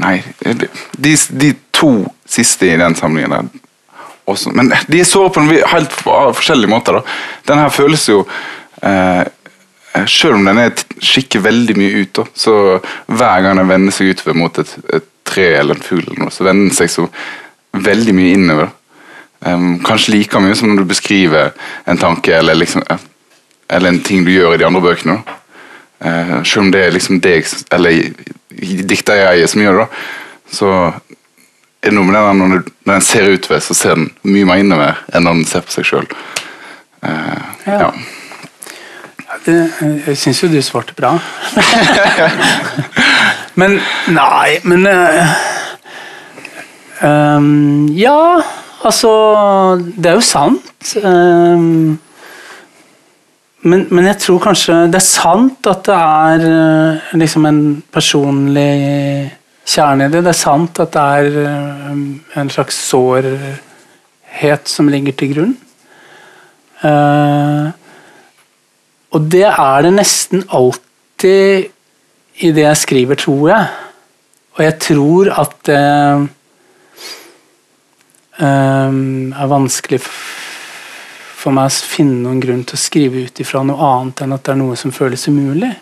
[0.00, 1.92] Nei, de, de, de to
[2.30, 3.59] siste i den samlingen der.
[4.30, 7.00] Også, men de er såre på en helt for- forskjellige måter.
[7.48, 8.22] Den her føles jo
[8.82, 9.24] eh,
[10.06, 10.70] Selv om den er
[11.02, 12.52] skikker veldig mye ut, da, så
[13.10, 16.68] hver gang den vender seg utover mot et, et tre eller en fugl, så vender
[16.68, 17.08] den seg så
[17.74, 18.70] veldig mye innover.
[19.42, 21.50] Um, kanskje like mye som når du beskriver
[21.90, 23.02] en tanke eller, liksom, eh,
[23.72, 25.18] eller en ting du gjør i de andre bøkene.
[26.00, 28.12] Eh, selv om det er liksom deg, eller
[28.94, 30.04] dikter jeg som gjør det, da,
[30.54, 30.70] så
[31.82, 35.04] er noe med den når, når den ser utover, så ser den mye mer innover
[35.14, 36.08] enn når den ser på seg sjøl.
[37.00, 37.76] Ja.
[37.86, 37.92] ja.
[39.46, 39.54] Det,
[40.06, 41.14] jeg syns jo du svarte bra.
[43.60, 43.78] men
[44.12, 45.32] Nei, men uh,
[47.06, 48.42] um, Ja,
[48.84, 49.12] altså
[49.80, 50.94] Det er jo sant.
[51.00, 51.96] Um,
[53.60, 57.62] men, men jeg tror kanskje det er sant at det er uh, liksom en
[57.92, 58.70] personlig
[59.70, 60.22] kjerne i det.
[60.26, 62.00] Det er sant at det er eh,
[62.40, 65.54] en slags sårhet som ligger til grunn.
[66.86, 67.68] Eh,
[69.10, 71.70] og det er det nesten alltid
[72.40, 73.70] i det jeg skriver, tror jeg.
[74.56, 75.80] Og jeg tror at det
[78.40, 80.00] ehm, er vanskelig
[81.40, 84.44] for meg å finne noen grunn til å skrive ut ifra noe annet enn at
[84.46, 85.72] det er noe som føles umulig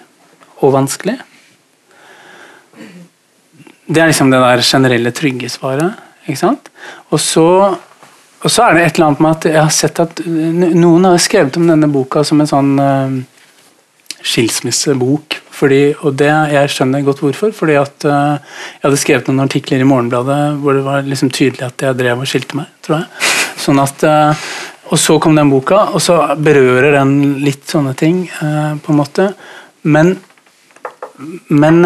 [0.62, 1.18] og vanskelig.
[3.88, 5.96] Det er liksom det der generelle trygge svaret.
[6.28, 6.68] Ikke sant?
[7.08, 7.48] Og så
[8.38, 11.18] og så er det et eller annet med at jeg har sett at noen har
[11.22, 13.16] skrevet om denne boka som en sånn uh,
[14.22, 15.40] skilsmissebok.
[15.58, 17.50] Fordi, og det, jeg skjønner godt hvorfor.
[17.50, 21.66] fordi at uh, Jeg hadde skrevet noen artikler i Morgenbladet hvor det var liksom tydelig
[21.66, 22.70] at jeg drev og skilte meg.
[22.86, 23.32] tror jeg.
[23.58, 24.46] Sånn at, uh,
[24.92, 28.22] og så kom den boka, og så berører den litt sånne ting.
[28.30, 29.26] på en måte.
[29.82, 30.14] Men,
[31.50, 31.82] men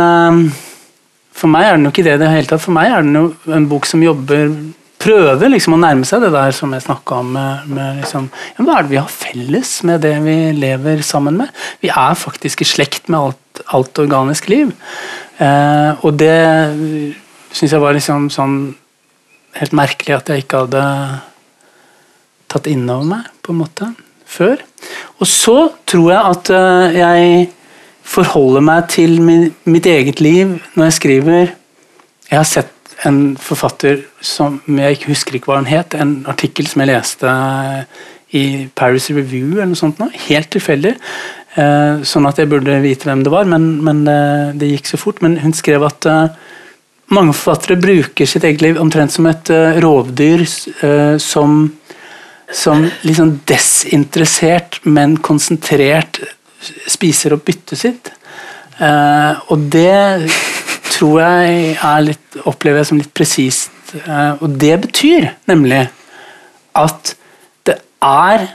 [1.36, 2.62] for meg er den jo ikke det det hele tatt.
[2.64, 4.54] For meg er den jo en bok som jobber
[5.02, 7.32] Prøver liksom å nærme seg det der som jeg snakka om.
[7.34, 11.40] Med, med liksom, ja, hva er det vi har felles med det vi lever sammen
[11.40, 11.50] med?
[11.82, 14.70] Vi er faktisk i slekt med alt, alt organisk liv.
[15.42, 16.38] Eh, og det
[17.50, 18.56] syns jeg var liksom sånn
[19.58, 20.84] helt merkelig at jeg ikke hadde
[22.52, 23.90] tatt inn over meg, på en måte,
[24.28, 24.62] før.
[25.18, 25.56] Og så
[25.88, 27.50] tror jeg at eh, jeg
[28.12, 31.52] forholder meg til min, mitt eget liv når jeg skriver.
[32.28, 36.68] Jeg har sett en forfatter som jeg ikke husker ikke hva han het, en artikkel
[36.70, 37.32] som jeg leste
[38.36, 38.44] i
[38.78, 40.94] Paris Review eller noe sånt, nå, helt tilfeldig.
[41.60, 44.22] Eh, sånn at jeg burde vite hvem det var, men, men det,
[44.60, 45.20] det gikk så fort.
[45.24, 46.38] Men hun skrev at eh,
[47.12, 51.64] mange forfattere bruker sitt eget liv omtrent som et eh, rovdyr eh, som
[52.52, 56.18] som liksom desinteressert, men konsentrert
[56.90, 58.12] spiser opp byttet sitt.
[58.78, 60.30] Eh, og det
[60.92, 63.94] tror jeg er litt, opplever jeg som litt presist.
[63.98, 65.84] Eh, og det betyr nemlig
[66.78, 67.14] at
[67.68, 68.46] det er,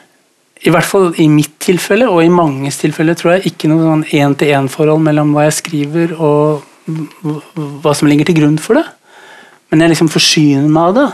[0.65, 4.07] i hvert fall i mitt tilfelle, og i manges tilfelle, tror jeg, ikke noe sånn
[4.17, 8.85] én-til-én-forhold mellom hva jeg skriver og hva som ligger til grunn for det.
[9.69, 11.07] Men jeg liksom forsyner meg av det.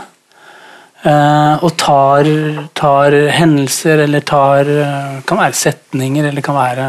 [1.04, 2.28] Eh, og tar,
[2.72, 6.86] tar hendelser, eller tar eh, Kan være setninger, eller kan være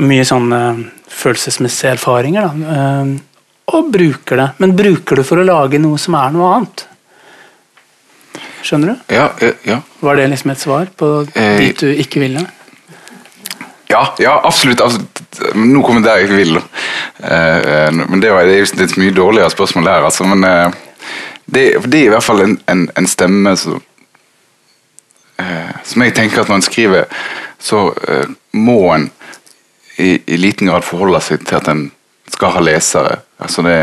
[0.00, 0.60] mye sånne
[1.10, 2.46] følelsesmessige erfaringer.
[2.46, 2.76] Da.
[2.76, 4.48] Eh, og bruker det.
[4.62, 6.86] Men bruker det for å lage noe som er noe annet.
[8.66, 9.14] Skjønner du?
[9.16, 9.28] Ja,
[9.66, 9.80] ja.
[10.04, 12.44] Var det liksom et svar på Eh, dit du ikke ville?
[13.90, 15.16] Ja, ja absolutt, absolutt.
[15.56, 16.60] Nå kommer det jeg ikke vil.
[17.24, 20.28] Eh, eh, men det, var, det er jo et mye dårligere spørsmål der, altså.
[20.28, 20.78] Men eh,
[21.54, 23.80] det, det er i hvert fall en, en, en stemme som
[25.38, 27.04] eh, Som jeg tenker at når en skriver,
[27.58, 29.10] så eh, må en
[30.00, 31.90] i, i liten grad forholde seg til at en
[32.30, 33.18] skal ha lesere.
[33.40, 33.78] Altså det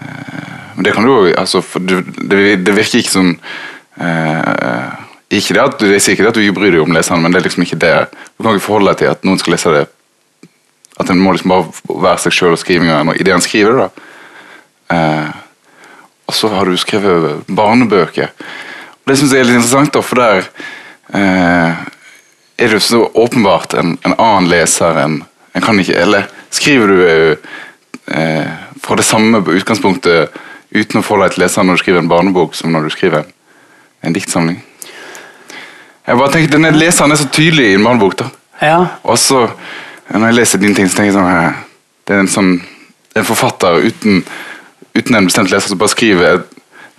[0.00, 3.34] eh, det kan du altså, det, det virker ikke som
[4.00, 4.92] eh,
[5.30, 7.40] ikke det at Jeg sier ikke at du ikke bryr deg om leseren, men det
[7.40, 7.94] er liksom ikke det.
[8.36, 9.84] Du kan ikke forholde deg til at noen skal lese det.
[11.00, 13.84] At en må liksom bare være seg sjøl og skrive noe i det en skriver.
[13.84, 14.08] da.
[14.96, 15.28] Eh,
[16.30, 18.30] og så har du skrevet barnebøker.
[19.02, 20.44] Og Det syns jeg er litt interessant, da, for der
[21.18, 21.80] eh,
[22.60, 26.86] er det jo så åpenbart en, en annen leser enn en kan ikke, Eller skriver
[26.86, 27.00] du
[28.14, 30.36] eh, fra det samme utgangspunktet
[30.70, 33.24] uten å forholde deg til leseren når du skriver en barnebok, som når du skriver
[33.24, 33.32] en,
[34.06, 34.60] en diktsamling?
[36.06, 38.14] Jeg bare tenker, denne Leseren er så tydelig i en barnebok.
[38.22, 38.30] da.
[38.62, 39.48] Ja, Og så,
[40.14, 41.58] når jeg leser dine ting, så tenker jeg sånn eh,
[42.06, 42.54] Det er en sånn
[43.18, 44.22] en forfatter uten,
[44.94, 46.42] uten en bestemt leser som bare skriver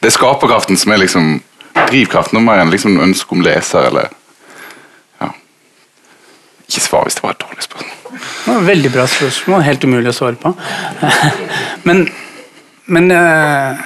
[0.02, 1.42] Det er skaperkraften som er liksom
[1.76, 4.10] drivkraften, og mer enn liksom ønske om leser, eller
[5.22, 5.30] Ja.
[6.68, 8.18] Ikke svar hvis det var et dårlig spørsmål.
[8.46, 9.62] det var et veldig bra spørsmål.
[9.62, 10.54] Helt umulig å svare på.
[11.88, 12.08] Men,
[12.86, 13.78] men eh,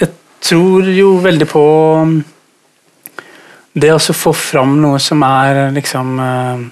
[0.00, 0.08] jeg
[0.42, 1.62] tror jo veldig på
[3.80, 6.62] det å få fram noe som er liksom eh,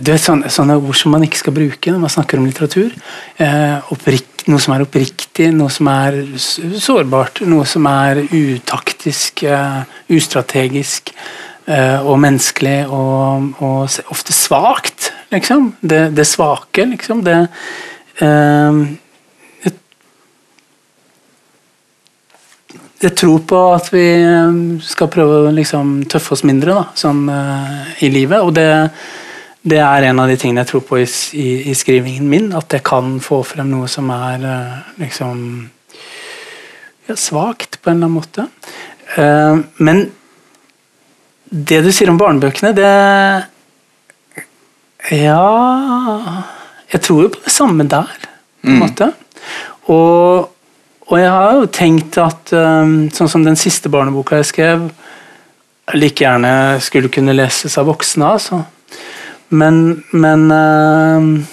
[0.00, 2.94] Du vet sånne, sånne ord som man ikke skal bruke når man snakker om litteratur.
[3.42, 9.82] Eh, opprikt, noe som er oppriktig, noe som er sårbart, noe som er utaktisk, eh,
[10.14, 11.10] ustrategisk
[11.66, 15.72] eh, og menneskelig og, og ofte svakt, liksom.
[15.82, 17.24] Det, det svake, liksom.
[17.26, 17.40] Det
[23.00, 27.22] jeg tror på at vi eh, skal prøve å liksom tøffe oss mindre da, sånn,
[27.32, 28.44] uh, i livet.
[28.44, 28.66] Og det,
[29.64, 31.06] det er en av de tingene jeg tror på i,
[31.40, 32.50] i, i skrivingen min.
[32.56, 35.40] At jeg kan få frem noe som er uh, liksom
[37.08, 38.48] ja, svakt, på en eller annen måte.
[39.16, 40.04] Uh, men
[41.50, 42.90] det du sier om barnebøkene, det
[45.10, 46.44] Ja
[46.92, 48.12] Jeg tror jo på det samme der,
[48.60, 48.80] på en Mm.
[48.84, 49.06] måte.
[49.88, 50.49] Og
[51.10, 54.84] og jeg har jo tenkt at um, sånn som den siste barneboka jeg skrev,
[55.98, 58.28] like gjerne skulle kunne leses av voksne.
[58.36, 58.62] altså.
[59.50, 61.46] Men Men um,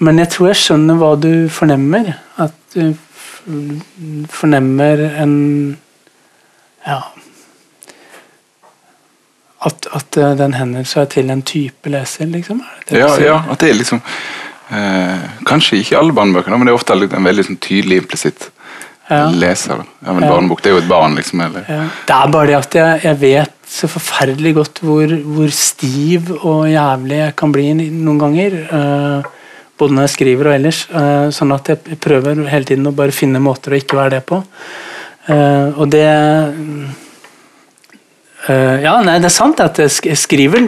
[0.00, 2.12] Men jeg tror jeg skjønner hva du fornemmer.
[2.36, 2.94] At du
[4.28, 5.78] fornemmer en
[6.86, 7.00] Ja.
[9.64, 12.62] At, at uh, den henvender seg til en type leser, liksom?
[12.94, 14.47] Ja, ja, at det er liksom eh,
[15.48, 18.50] Kanskje ikke alle barnebøkene, men det er ofte en veldig sånn tydelig implisitt
[19.10, 19.30] Ja.
[19.32, 19.84] leser.
[20.04, 20.28] Ja, men Ja.
[20.34, 21.40] Barnebok, det er jo et barn, liksom.
[21.40, 21.64] Eller?
[21.68, 21.84] Ja.
[22.06, 26.66] Det er bare det at jeg, jeg vet så forferdelig godt hvor, hvor stiv og
[26.68, 28.52] jævlig jeg kan bli noen ganger.
[28.72, 29.22] eh,
[29.78, 30.86] både når jeg skriver og ellers.
[30.90, 34.26] eh, sånn at jeg prøver hele tiden å bare finne måter å ikke være det
[34.26, 34.42] på.
[35.28, 36.04] Eh, og det
[38.48, 40.58] eh, Ja, nei, det er sant at jeg skriver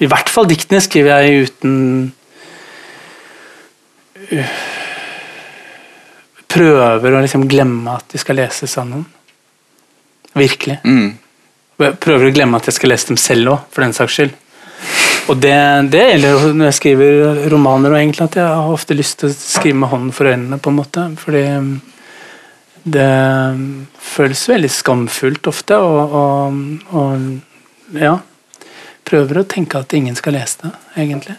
[0.00, 2.12] I hvert fall diktene skriver jeg uten
[6.50, 9.06] Prøver å liksom glemme at de skal lese noen.
[10.34, 10.78] Virkelig.
[10.84, 11.18] Mm.
[11.80, 14.34] Jeg prøver å glemme at jeg skal lese dem selv òg, for den saks skyld.
[15.30, 15.54] Og det,
[15.92, 19.36] det gjelder når jeg skriver romaner, og egentlig at jeg har ofte lyst til å
[19.36, 21.06] skrive med hånden for øynene, på en måte.
[21.20, 21.44] Fordi
[22.90, 23.12] det
[24.10, 26.58] føles veldig skamfullt ofte, og, og,
[26.96, 28.16] og ja.
[29.10, 31.36] Prøver å tenke at ingen skal lese det, egentlig.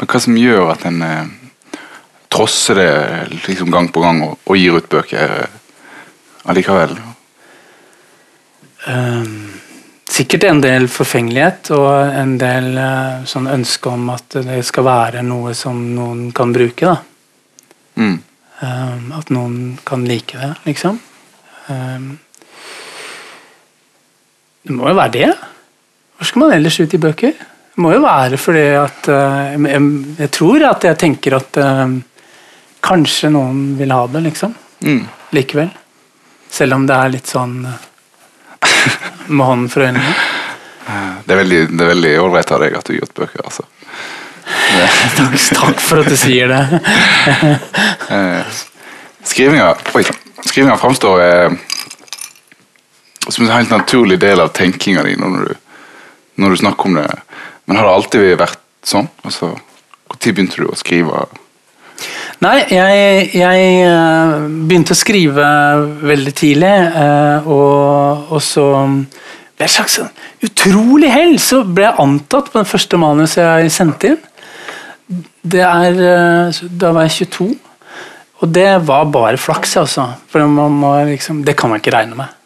[0.00, 1.30] Men hva som gjør at en eh,
[2.32, 2.92] trosser det
[3.46, 5.58] liksom gang på gang og, og gir ut bøker eh,
[6.48, 6.96] allikevel?
[8.88, 9.52] Um,
[10.10, 15.22] sikkert en del forfengelighet og en del uh, sånn ønske om at det skal være
[15.26, 16.88] noe som noen kan bruke.
[16.88, 16.98] da.
[18.00, 18.18] Mm.
[18.62, 19.56] Um, at noen
[19.86, 20.98] kan like det, liksom.
[21.68, 22.12] Um,
[24.62, 25.32] det må jo være det.
[26.16, 27.34] Hvor skal man ellers ut i bøker?
[27.72, 29.82] Det må jo være fordi at uh, jeg,
[30.20, 31.94] jeg tror at jeg tenker at eh,
[32.82, 34.54] kanskje noen vil ha det, liksom.
[34.82, 35.04] Mm.
[35.36, 35.70] Likevel.
[36.50, 38.70] Selv om det er litt sånn eh,
[39.32, 40.14] med hånden for øynene.
[41.22, 43.44] Det er veldig det er veldig ålreit av deg at du har gjort bøker.
[43.46, 43.68] altså.
[45.16, 46.62] Takk, takk for at du sier det.
[48.12, 48.44] Eh,
[49.24, 49.70] skrivinga
[50.44, 51.52] skrivinga framstår eh,
[53.28, 55.54] som en helt naturlig del av tenkinga di når du,
[56.42, 57.06] når du snakker om det.
[57.64, 59.08] Men har det alltid vært sånn?
[59.22, 59.54] Altså,
[60.12, 61.24] Når begynte du å skrive?
[62.42, 64.32] Nei, jeg, jeg eh,
[64.68, 65.46] begynte å skrive
[66.02, 66.72] veldig tidlig,
[67.02, 70.00] eh, og, og så ved et slags
[70.42, 74.22] utrolig hell så ble jeg antatt på den første manuset jeg sendte inn.
[75.42, 77.50] Det er, eh, Da var jeg 22,
[78.42, 80.08] og det var bare flaks, altså.
[80.30, 80.42] For
[81.06, 82.38] liksom, det kan man ikke regne med.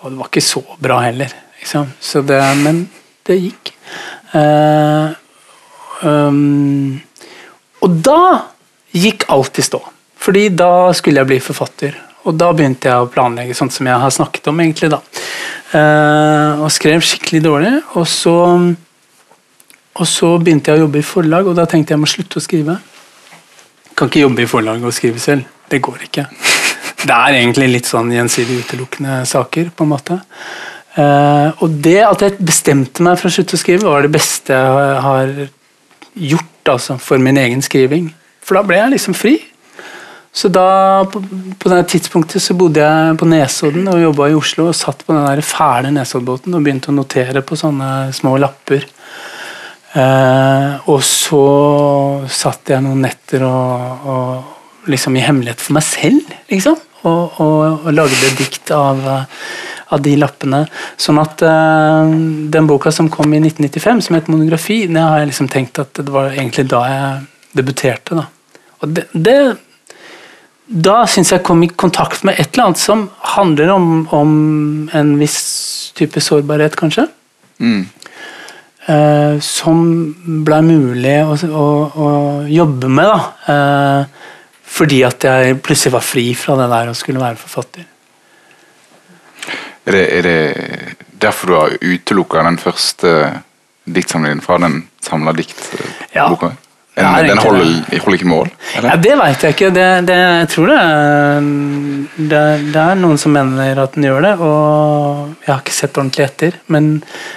[0.00, 1.34] Og det var ikke så bra heller.
[1.60, 1.90] Liksom.
[2.00, 2.86] Så det, men
[3.28, 3.74] det gikk.
[4.32, 5.12] Uh,
[6.06, 7.00] um,
[7.84, 8.22] og da
[8.96, 9.80] gikk alt i stå.
[10.20, 11.96] Fordi da skulle jeg bli forfatter.
[12.28, 14.60] Og da begynte jeg å planlegge sånn som jeg har snakket om.
[14.60, 15.00] egentlig da.
[15.72, 17.72] Eh, og skrev skikkelig dårlig.
[17.96, 18.36] Og så,
[19.94, 22.40] og så begynte jeg å jobbe i forlag, og da tenkte jeg jeg må slutte
[22.40, 22.76] å skrive.
[23.96, 25.48] Kan ikke jobbe i forlag og skrive selv.
[25.70, 26.26] Det går ikke.
[27.00, 30.20] Det er egentlig litt sånn gjensidig utelukkende saker, på en måte.
[31.00, 34.52] Eh, og det at jeg bestemte meg for å slutte å skrive, var det beste
[34.52, 35.36] jeg har
[36.12, 38.10] gjort altså, for min egen skriving.
[38.44, 39.36] For da ble jeg liksom fri.
[40.32, 41.22] Så da, på,
[41.58, 45.14] på det tidspunktet så bodde jeg på Nesodden og jobba i Oslo og satt på
[45.14, 48.86] den der fæle Nesoddbåten og begynte å notere på sånne små lapper.
[49.98, 51.42] Eh, og så
[52.30, 56.78] satt jeg noen netter og, og liksom i hemmelighet for meg selv, liksom.
[57.00, 59.02] Og, og, og lagde dikt av,
[59.90, 60.62] av de lappene.
[61.00, 62.14] Sånn at eh,
[62.54, 65.94] den boka som kom i 1995, som het 'Monografi', det har jeg liksom tenkt at
[65.96, 67.26] det var egentlig da jeg
[67.56, 68.18] debuterte.
[68.18, 68.26] da.
[68.80, 69.40] Og det, det
[70.70, 74.34] da syns jeg kom i kontakt med et eller annet som handler om, om
[74.94, 75.40] en viss
[75.98, 77.08] type sårbarhet, kanskje.
[77.58, 77.88] Mm.
[78.86, 79.80] Eh, som
[80.46, 82.10] ble mulig å, å, å
[82.46, 83.50] jobbe med, da.
[83.50, 84.30] Eh,
[84.70, 87.88] fordi at jeg plutselig var fri fra det der og skulle være forfatter.
[89.90, 90.40] Er det, er det
[91.20, 93.14] derfor du har utelukka den første
[93.90, 96.54] diktsamlingen fra den samla diktboka?
[96.54, 96.69] Ja.
[96.98, 97.68] Den, er den holder,
[98.02, 98.48] holder ikke mål?
[98.74, 99.68] Ja, Det veit jeg ikke.
[99.72, 100.80] Det, det, jeg tror det,
[102.18, 102.40] det,
[102.74, 106.26] det er noen som mener at den gjør det, og jeg har ikke sett ordentlig
[106.26, 106.58] etter.
[106.66, 106.90] Men,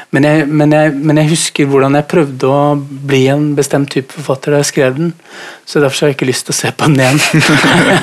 [0.10, 4.16] men, jeg, men, jeg, men jeg husker hvordan jeg prøvde å bli en bestemt type
[4.18, 5.14] forfatter da jeg skrev den,
[5.66, 7.20] så derfor har jeg ikke lyst til å se på den igjen.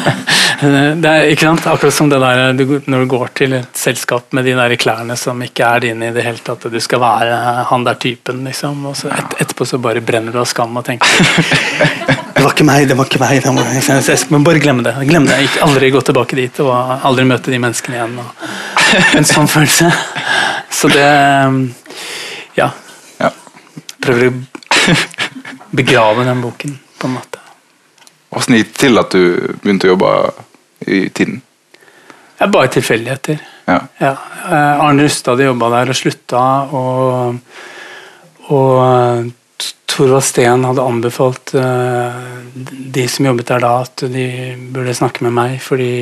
[1.02, 1.66] det er ikke sant?
[1.68, 5.42] Akkurat som det der når du går til et selskap med de der klærne som
[5.44, 7.36] ikke er dine i det hele tatt, og du skal være
[7.68, 10.86] han der typen, liksom, og så et, etterpå så bare brenner du av skam og
[10.88, 11.06] tenker
[12.40, 13.42] det var ikke meg, det var ikke meg.
[13.44, 14.94] Det var, jeg skal bare glemme det.
[15.04, 15.36] Glem det.
[15.36, 16.72] Jeg gikk aldri gå tilbake dit og
[17.04, 18.14] aldri møte de menneskene igjen.
[18.22, 19.90] Og en sånn følelse.
[20.72, 21.10] Så det
[22.56, 22.70] Ja.
[23.20, 23.30] Ja.
[24.00, 24.96] Prøver å
[25.76, 27.49] begrave den boken, på en måte.
[28.30, 29.22] Hvordan gikk det til at du
[29.62, 30.12] begynte å jobbe
[30.86, 31.40] i tiden?
[32.40, 33.42] Det er bare tilfeldigheter.
[33.68, 33.80] Ja.
[34.00, 34.14] Ja.
[34.46, 37.40] eh, Arne Rustad jobba der og slutta, og,
[38.54, 39.32] og
[39.90, 42.20] Torvald Steen hadde anbefalt eh,
[42.96, 44.26] de som jobbet der da, at de
[44.72, 45.94] burde snakke med meg, fordi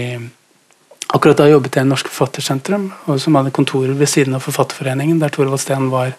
[1.08, 2.82] Akkurat da jobbet jeg i Norsk Forfattersentrum,
[3.16, 6.10] som hadde kontorer ved siden av Forfatterforeningen, der Torvald Steen var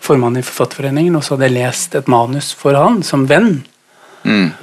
[0.00, 3.58] formann i Forfatterforeningen, og så hadde jeg lest et manus for han som venn.
[4.24, 4.54] Mm.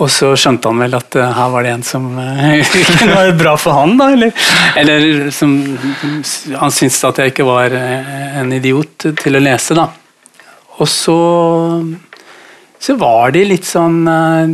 [0.00, 3.32] Og så skjønte han vel at uh, her var det en som uh, ikke var
[3.36, 4.10] bra for han, da.
[4.14, 4.36] Eller,
[4.80, 5.56] eller som
[6.56, 9.90] Han syntes at jeg ikke var uh, en idiot til å lese, da.
[10.80, 11.18] Og så
[12.80, 14.06] så var de litt sånn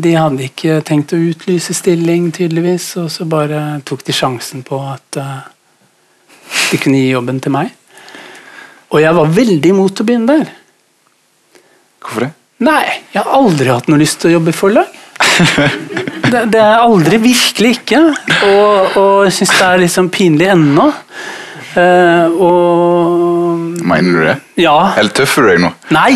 [0.02, 4.80] De hadde ikke tenkt å utlyse stilling, tydeligvis, og så bare tok de sjansen på
[4.82, 5.18] at
[6.72, 7.70] de kunne gi jobben til meg.
[8.90, 10.50] Og jeg var veldig imot å begynne der.
[12.02, 12.32] Hvorfor det?
[12.66, 12.82] Nei,
[13.14, 14.98] jeg har aldri hatt noe lyst til å jobbe i forlag.
[16.26, 18.00] Det, det er aldri, virkelig ikke.
[18.48, 20.88] Og, og jeg syns det er liksom pinlig ennå.
[21.76, 24.36] Uh, og Mener du det?
[24.64, 24.94] Ja.
[24.96, 25.70] Eller tøffer du deg nå?
[25.92, 26.14] Nei,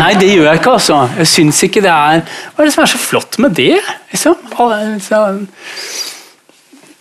[0.00, 1.02] nei, det gjør jeg ikke, altså.
[1.20, 3.76] Jeg syns ikke det er Hva er det som er så flott med det?
[4.10, 4.48] Liksom?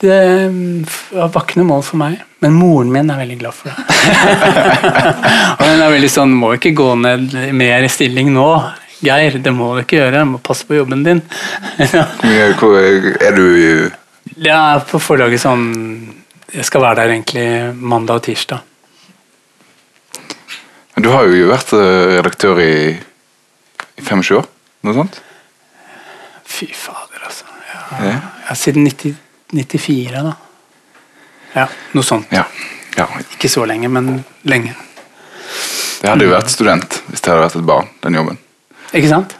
[0.01, 0.17] det
[1.13, 3.77] var ikke noe mål for meg, men moren min er veldig glad for det.
[5.59, 8.49] og hun er veldig sånn Må ikke gå ned mer i stilling nå.
[9.01, 10.21] Geir, det må du ikke gjøre.
[10.21, 11.21] Du må passe på jobben din.
[12.59, 13.45] Hvor er du
[14.37, 15.63] Jeg er på forlaget sånn
[16.53, 17.45] Jeg skal være der egentlig
[17.79, 18.67] mandag og tirsdag.
[21.01, 22.73] Du har jo vært redaktør i,
[23.97, 24.49] i 25 år?
[24.85, 25.21] Noe sånt?
[26.45, 27.47] Fy fader, altså.
[27.71, 28.55] Ja, ja.
[28.59, 29.15] Siden 90,
[29.55, 30.35] 94, da.
[31.55, 32.29] Ja, noe sånt.
[32.35, 32.43] Ja.
[32.99, 33.07] Ja.
[33.33, 34.75] Ikke så lenge, men lenge.
[36.01, 38.39] Det hadde jo vært student hvis det hadde vært et barn, den jobben.
[38.93, 39.35] Ikke sant?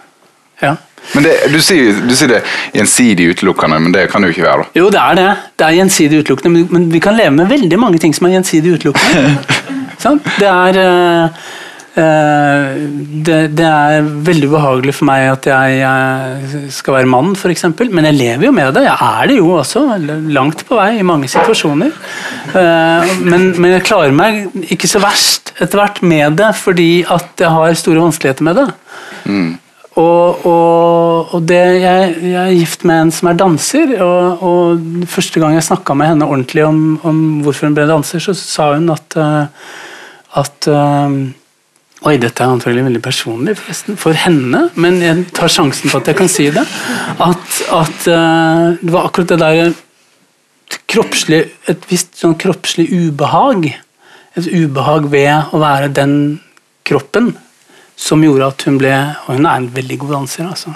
[0.62, 0.76] Ja.
[1.16, 2.42] Men det, du, sier, du sier det
[2.76, 4.66] gjensidig utelukkende, men det kan det jo ikke være.
[4.66, 4.80] da.
[4.80, 5.30] Jo, det er det.
[5.60, 8.78] Det er gjensidig utelukkende, men vi kan leve med veldig mange ting som er gjensidig
[8.78, 9.34] utelukkende.
[10.04, 10.22] sånn?
[10.38, 11.50] det er uh,
[11.96, 17.66] det, det, er veldig ubehagelig for meg at jeg, jeg skal være mann, f.eks.
[17.92, 18.86] Men jeg lever jo med det.
[18.86, 19.84] Jeg er det jo også,
[20.32, 21.92] langt på vei i mange situasjoner.
[22.54, 27.44] Uh, men, men jeg klarer meg ikke så verst etter hvert med det, fordi at
[27.44, 28.70] jeg har store vanskeligheter med det.
[29.26, 29.52] Mm.
[30.00, 35.04] Og, og, og det, jeg, jeg, er gift med en som er danser, og, og
[35.12, 38.72] første gang jeg snakka med henne ordentlig om, om, hvorfor hun ble danser, så sa
[38.78, 39.20] hun at,
[40.40, 40.72] at
[42.02, 46.08] Oi, dette er antagelig veldig personlig forresten, for henne, men jeg tar sjansen på at
[46.10, 46.64] jeg kan si det.
[47.22, 48.08] At, at
[48.82, 49.74] det var akkurat det der
[50.92, 53.70] kroppslig, Et visst sånn kroppslig ubehag.
[54.40, 56.16] Et ubehag ved å være den
[56.88, 57.36] kroppen
[58.02, 58.94] som gjorde at hun ble
[59.28, 60.74] Og hun er en veldig god danser, altså.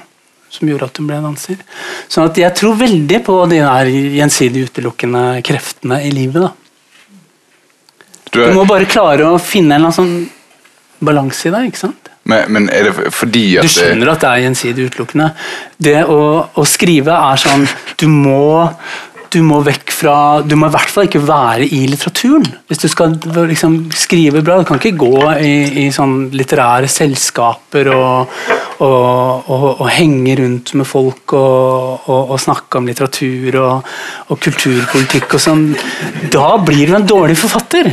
[0.51, 1.63] Som gjorde at hun ble danser.
[2.11, 6.45] Sånn at jeg tror veldig på de der gjensidig utelukkende kreftene i livet.
[6.45, 6.53] da.
[8.29, 8.51] Du, er...
[8.51, 10.15] du må bare klare å finne en eller annen sånn
[11.07, 11.63] balanse i det.
[11.69, 12.11] ikke sant?
[12.25, 15.31] Men, men, er det fordi at Du skjønner at det er gjensidig utelukkende.
[15.77, 16.21] Det å,
[16.57, 17.67] å skrive er sånn
[18.01, 18.39] Du må
[19.35, 20.15] du må vekk fra
[20.47, 22.45] Du må i hvert fall ikke være i litteraturen.
[22.69, 23.17] Hvis du skal
[23.49, 24.61] liksom, skrive bra.
[24.61, 28.31] Du kan ikke gå i, i sånn litterære selskaper og,
[28.79, 33.93] og, og, og, henge rundt med folk og, snakke om litteratur og,
[34.31, 35.67] kulturpolitikk og sånn.
[36.31, 37.91] Da blir du en dårlig forfatter.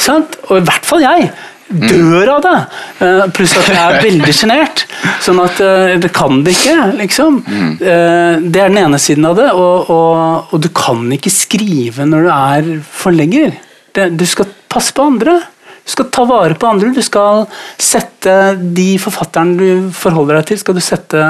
[0.00, 0.40] Sant?
[0.48, 1.32] Og i hvert fall jeg
[1.72, 2.58] dør av det.
[3.00, 4.84] Uh, pluss at jeg er veldig sjenert.
[5.24, 7.40] Sånn at uh, det kan det ikke, liksom.
[7.80, 9.48] Uh, det er den ene siden av det.
[9.56, 12.70] Og, og, og, du kan ikke skrive når du er
[13.02, 13.56] forlegger.
[13.92, 15.40] Det, du skal passe på andre.
[15.82, 16.92] Du skal ta vare på andre.
[16.94, 17.46] Du skal
[17.80, 21.26] sette de forfatterne du forholder deg til, skal du sette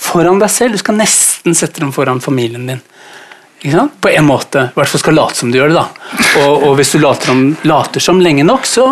[0.00, 0.76] foran deg selv.
[0.76, 2.84] Du skal nesten sette dem foran familien din.
[4.00, 4.70] På en måte.
[4.70, 5.82] I hvert fall skal late som du gjør det.
[5.82, 5.88] da.
[6.44, 8.86] Og, og hvis du later, om, later som lenge nok, så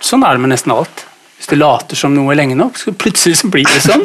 [0.00, 1.06] Sånn er det med nesten alt.
[1.40, 4.02] Hvis du later som noe lenge nok, så plutselig så blir det sånn.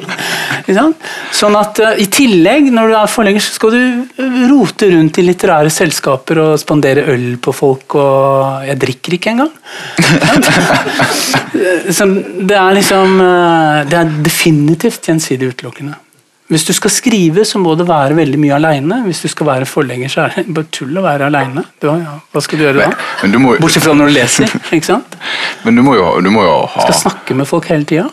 [1.39, 3.81] sånn at uh, I tillegg, når du er forlegger, så skal du
[4.23, 9.35] eh, rote rundt i litterære selskaper og spandere øl på folk, og jeg drikker ikke
[9.35, 9.51] engang.
[11.97, 15.99] så det er liksom uh, Det er definitivt gjensidig utelukkende.
[16.45, 18.99] Hvis du skal skrive, så må det være veldig mye aleine.
[19.07, 21.63] Hvis du skal være forlegger, så er det bare tull å være aleine.
[21.81, 21.95] Ja,
[22.29, 22.91] hva skal du gjøre da?
[23.23, 24.53] Men, men må, Bortsett fra når du leser.
[24.69, 25.17] ikke sant?
[25.65, 28.05] Men du må jo, du må jo ha Skal snakke med folk hele tida.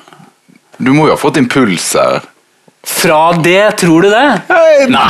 [0.80, 2.24] Du må jo ha fått impulser.
[2.88, 4.24] Fra det, tror du det?
[4.90, 5.04] Nei.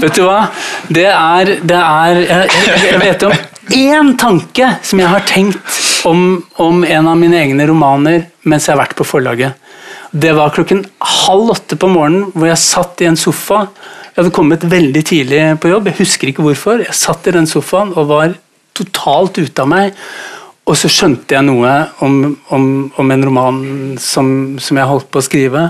[0.00, 0.48] Vet du hva?
[0.88, 2.56] Det er, det er jeg,
[2.88, 3.36] jeg vet om
[3.76, 5.78] én tanke som jeg har tenkt
[6.08, 9.60] om, om en av mine egne romaner mens jeg har vært på forlaget.
[10.10, 13.66] Det var klokken halv åtte på morgenen hvor jeg satt i en sofa.
[14.08, 16.80] Jeg hadde kommet veldig tidlig på jobb, jeg husker ikke hvorfor.
[16.82, 18.32] Jeg satt i den sofaen og var
[18.78, 19.98] totalt ute av meg.
[20.68, 22.16] Og så skjønte jeg noe om,
[22.52, 22.64] om,
[23.00, 23.60] om en roman
[24.00, 25.62] som, som, jeg holdt på å skrive.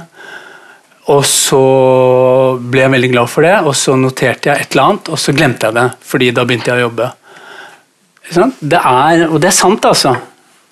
[1.08, 1.60] Og så
[2.58, 5.32] ble jeg veldig glad for det, og så noterte jeg et eller annet, og så
[5.36, 7.12] glemte jeg det, fordi da begynte jeg å jobbe.
[8.60, 10.12] Det er, og det er sant, altså.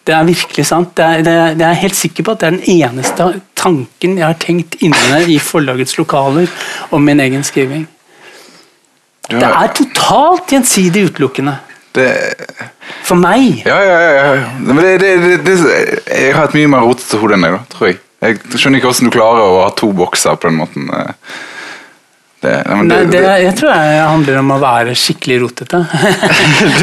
[0.07, 0.92] Det er virkelig sant.
[0.96, 3.26] Det er, det, det er jeg helt sikker på at det er den eneste
[3.59, 6.50] tanken jeg har tenkt inne i forlagets lokaler
[6.94, 7.86] om min egen skriving.
[9.26, 11.57] Det er totalt gjensidig utelukkende.
[11.96, 12.12] det,
[13.02, 13.64] For meg.
[13.66, 14.48] Ja, ja, ja.
[14.61, 15.57] Men det, det, det, det,
[16.07, 18.00] jeg har et mye mer rotete hode enn deg, tror jeg.
[18.22, 20.86] Jeg skjønner ikke hvordan du klarer å ha to bokser på den måten.
[22.47, 25.36] Det, nei, men Nei, det, det, det, jeg tror det handler om å være skikkelig
[25.42, 25.80] rotete.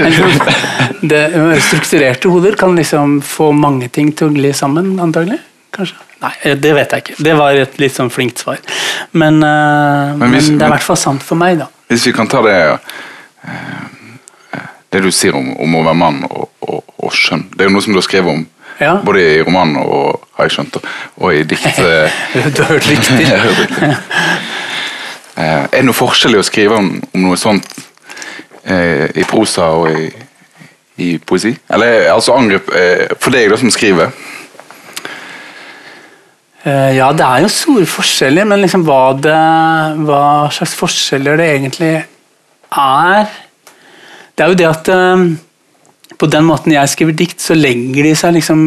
[1.12, 1.22] det,
[1.64, 5.40] strukturerte hoder kan liksom få mange ting til å gli sammen, antagelig.
[5.74, 5.96] Kanskje?
[6.24, 7.16] Nei, det vet jeg ikke.
[7.26, 8.60] Det var et litt sånn flinkt svar.
[9.12, 11.68] Men, eh, men, hvis- det er i hvert fall sant for meg, da.
[11.92, 12.78] Hvis vi kan ta det eh,
[14.94, 17.48] Det du sier om, om å være mann og, og, og skjønn.
[17.56, 18.44] Det er jo noe som du har skrevet om
[18.82, 18.96] Ja.
[19.06, 20.86] både i romanen og, har jeg skjønt, og,
[21.22, 21.66] og i dikt.
[22.56, 23.20] Du har hørt riktig.
[23.30, 23.90] Jeg har hørt riktig.
[23.90, 23.98] Eh,
[25.36, 27.66] er det noe forskjell i å skrive om, om noe sånt
[28.64, 30.12] eh, i prosa og i,
[31.02, 31.54] i poesi?
[31.74, 34.14] Eller altså angrep eh, for deg da som skriver?
[36.64, 39.40] Eh, Ja, det er jo store forskjeller, men liksom hva, det,
[40.06, 40.24] hva
[40.54, 41.94] slags forskjeller det egentlig
[42.74, 43.26] er
[44.34, 45.26] Det er jo det at eh,
[46.18, 48.64] på den måten jeg skriver dikt, så legger de seg liksom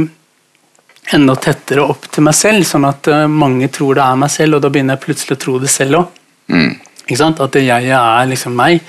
[1.14, 4.58] enda tettere opp til meg selv, sånn at eh, mange tror det er meg selv,
[4.58, 6.22] og da begynner jeg plutselig å tro det selv òg.
[6.52, 6.76] Mm.
[7.06, 8.80] At det jeg er liksom meg.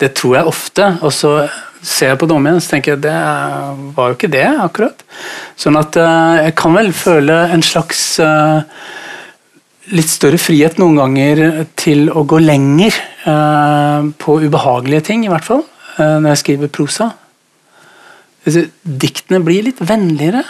[0.00, 0.88] Det tror jeg ofte.
[1.00, 1.36] Og så
[1.82, 3.14] ser jeg på dommen så tenker jeg det
[3.96, 5.02] var jo ikke det, akkurat.
[5.58, 8.60] Sånn at eh, jeg kan vel føle en slags eh,
[9.92, 15.46] litt større frihet noen ganger til å gå lenger eh, på ubehagelige ting, i hvert
[15.46, 15.66] fall,
[15.98, 17.10] når jeg skriver prosa.
[18.46, 20.40] Diktene blir litt vennligere.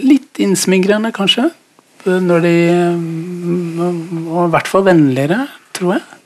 [0.00, 1.50] Litt innsmigrende, kanskje.
[2.02, 2.54] Når de
[2.98, 5.44] mm, Og i hvert fall vennligere,
[5.82, 6.20] tror jeg.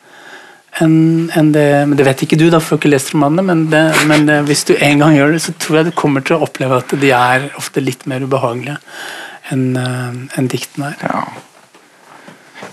[0.84, 3.44] Enn en det Men det vet ikke du, da, for du har ikke lest romanene.
[3.48, 6.24] Men, det, men det, hvis du en gang gjør det, så tror jeg du kommer
[6.24, 8.76] til å oppleve at de er ofte litt mer ubehagelige
[9.54, 11.02] enn en enn diktene er.
[11.06, 11.24] Ja.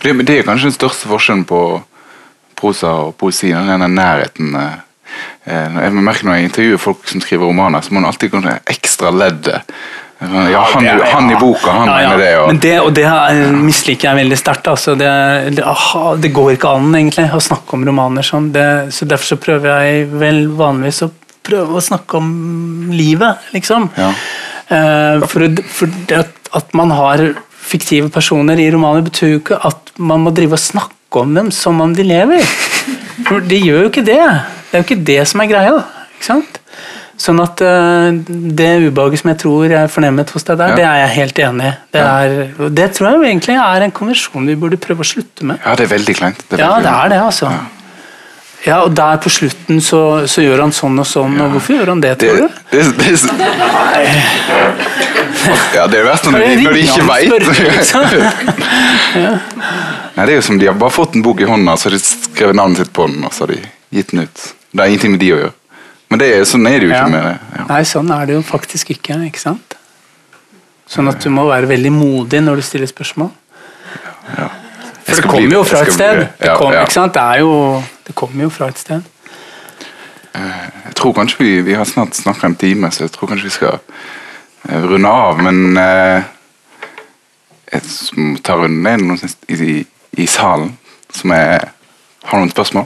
[0.01, 1.59] Det, det er kanskje den største forskjellen på
[2.59, 3.53] prosa og poesi.
[3.53, 4.55] Den denne nærheten.
[4.55, 4.79] eh,
[5.45, 8.41] eh, Jeg merker Når jeg intervjuer folk som skriver romaner, så må man alltid gå
[8.41, 9.61] det ekstra leddet.
[10.51, 12.09] Ja, han, han i boka, han Ja, ja.
[12.09, 12.31] mener det.
[12.39, 14.67] Og, Men det, og det er- misliker jeg veldig sterkt.
[14.71, 14.95] Altså.
[14.97, 15.09] Det,
[15.57, 18.51] det, aha, det går ikke an egentlig å snakke om romaner sånn.
[18.55, 21.11] Det, så Derfor så prøver jeg vel vanligvis å
[21.43, 22.29] prøve å snakke om
[22.95, 23.89] livet, liksom.
[23.99, 24.13] Ja.
[24.71, 27.19] Eh, for for det at, at man har
[27.63, 31.51] fiktive personer i romaner, betyr jo ikke at man må drive og snakke om dem
[31.51, 32.41] som om de lever.
[33.27, 34.19] For de gjør jo ikke det.
[34.71, 35.75] Det er jo ikke det som er greia.
[36.15, 36.59] ikke sant?
[37.17, 38.09] Sånn at eh,
[38.57, 40.75] Det ubehaget som jeg tror jeg fornemmet hos deg der, Ja.
[40.79, 41.73] det er jeg helt enig i.
[41.93, 42.69] Det, ja.
[42.79, 45.59] det tror jeg egentlig er en konvensjon vi burde prøve å slutte med.
[45.63, 46.43] ja, det er veldig kleint.
[46.49, 47.53] Det er Ja, det er det, altså.
[48.65, 51.89] Ja, Og der på slutten så, så gjør han sånn og sånn, og hvorfor gjør
[51.91, 52.47] han det, tror du?
[52.71, 53.09] det, det,
[55.75, 57.27] ja, det er verst når når de ikke veit.
[60.13, 61.95] Nei, det er jo som de har bare fått en bok i hånda, så har
[61.97, 63.59] de skrevet navnet sitt på den, og så har de
[63.97, 64.43] gitt den ut.
[64.71, 65.53] Det har ingenting med de å gjøre.
[66.13, 67.07] Men det sånn er det jo ikke Ja.
[67.09, 67.37] med det.
[67.57, 67.63] Ja.
[67.71, 69.15] Nei, sånn er det jo faktisk ikke.
[69.25, 69.73] ikke sant?
[70.85, 73.31] Sånn at du må være veldig modig når du stiller spørsmål.
[74.37, 74.49] Ja.
[75.07, 76.19] For det kommer jo fra et sted.
[76.19, 76.83] Det, ja, kom, ja.
[76.85, 77.15] Ikke sant?
[77.17, 77.83] Det, er jo,
[78.13, 79.01] kommer fra et sted.
[80.35, 83.57] Jeg tror kanskje vi, vi har snart snakka en time, så jeg tror kanskje vi
[83.57, 83.79] skal
[84.69, 85.41] eh, runde av.
[85.41, 86.23] Men eh,
[87.73, 87.81] jeg
[88.43, 88.83] tar runden.
[88.85, 89.17] Det noen
[89.49, 89.85] i, i,
[90.21, 90.77] i salen
[91.09, 91.71] som er,
[92.23, 92.85] har noen spørsmål?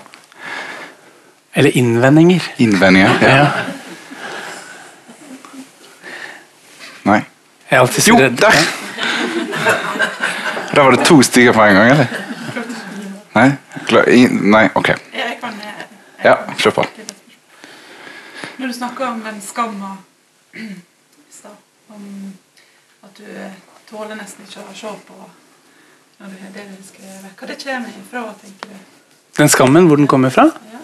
[1.58, 2.44] Eller innvendinger.
[2.62, 3.18] Innvendinger?
[3.22, 3.48] Ja.
[7.08, 7.22] Nei?
[7.70, 8.38] Jeg er alltid så Jo, redd.
[8.38, 8.54] der!
[10.76, 12.08] Da var det to stiger på en gang, eller?
[13.34, 13.48] Nei?
[14.14, 14.88] I, nei, ok.
[15.14, 15.54] Jeg kan
[16.24, 16.86] Ja, kjør på.
[18.58, 19.98] Når du snakker om den skam og
[20.62, 21.58] i stad,
[21.90, 22.34] om
[23.04, 23.26] at du
[23.90, 25.18] tåler nesten ikke å se på
[26.18, 28.78] når du har det du skrevet, hva det kommer ifra, tenker du?
[29.38, 30.48] Den skammen, hvor den kommer fra?
[30.74, 30.80] Ja.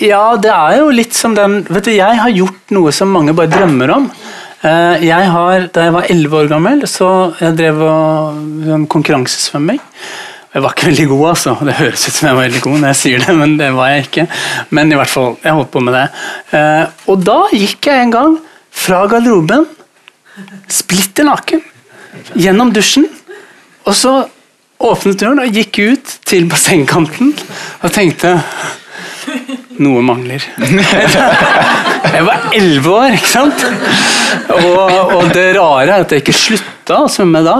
[0.00, 3.34] Ja, det er jo litt som den Vet du, jeg har gjort noe som mange
[3.36, 4.08] bare drømmer om.
[4.62, 7.10] Eh, Jeg har, Da jeg var 11 år gammel, så
[7.40, 9.80] jeg drev og sånn konkurransesvømming.
[10.56, 11.52] Jeg var ikke veldig god, altså.
[11.68, 13.90] Det høres ut som jeg var veldig god når jeg sier det, men det var
[13.92, 14.26] jeg ikke.
[14.72, 16.04] Men i hvert fall, jeg holdt på med det.
[16.56, 18.38] Eh, Og da gikk jeg en gang
[18.76, 19.66] fra garderoben,
[20.68, 21.60] splitter naken,
[22.36, 23.04] gjennom dusjen,
[23.86, 24.14] og så
[24.80, 27.30] åpnet døren og gikk ut til bassengkanten
[27.84, 28.34] og tenkte
[29.82, 30.44] noe mangler.
[32.16, 33.66] Jeg var elleve år, ikke sant?
[34.54, 37.56] Og, og det rare er at jeg ikke slutta å svømme da.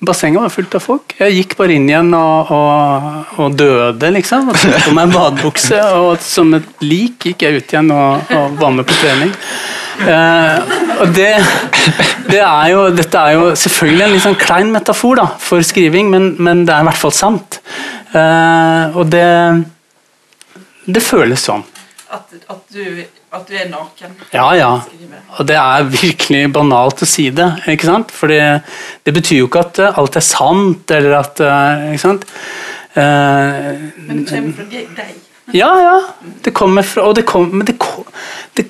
[0.00, 1.14] Bassenget var fullt av folk.
[1.18, 4.48] Jeg gikk bare inn igjen og, og, og døde, liksom.
[4.48, 8.32] Og tok på meg en badebukse, og som et lik gikk jeg ut igjen og,
[8.60, 9.34] var med på trening.
[9.98, 11.32] Eh, og det,
[12.30, 16.12] det er jo, dette er jo selvfølgelig en litt sånn klein metafor da, for skriving,
[16.14, 17.58] men, men det er i hvert fall sant.
[18.14, 19.26] Eh, og det,
[20.88, 21.64] det føles sånn.
[22.08, 23.02] At, at, du,
[23.36, 24.14] at du er naken.
[24.32, 24.68] Ja, ja.
[25.36, 27.50] Og det er virkelig banalt å si det.
[27.68, 28.14] ikke sant?
[28.16, 32.24] For det betyr jo ikke at eh, alt er sant, eller at eh, Ikke sant?
[32.96, 33.74] Eh,
[34.08, 35.12] Men det kommer fra deg.
[35.52, 35.98] ja, ja.
[36.44, 37.76] Det kommer fra Og det kommer Men det,
[38.56, 38.64] det,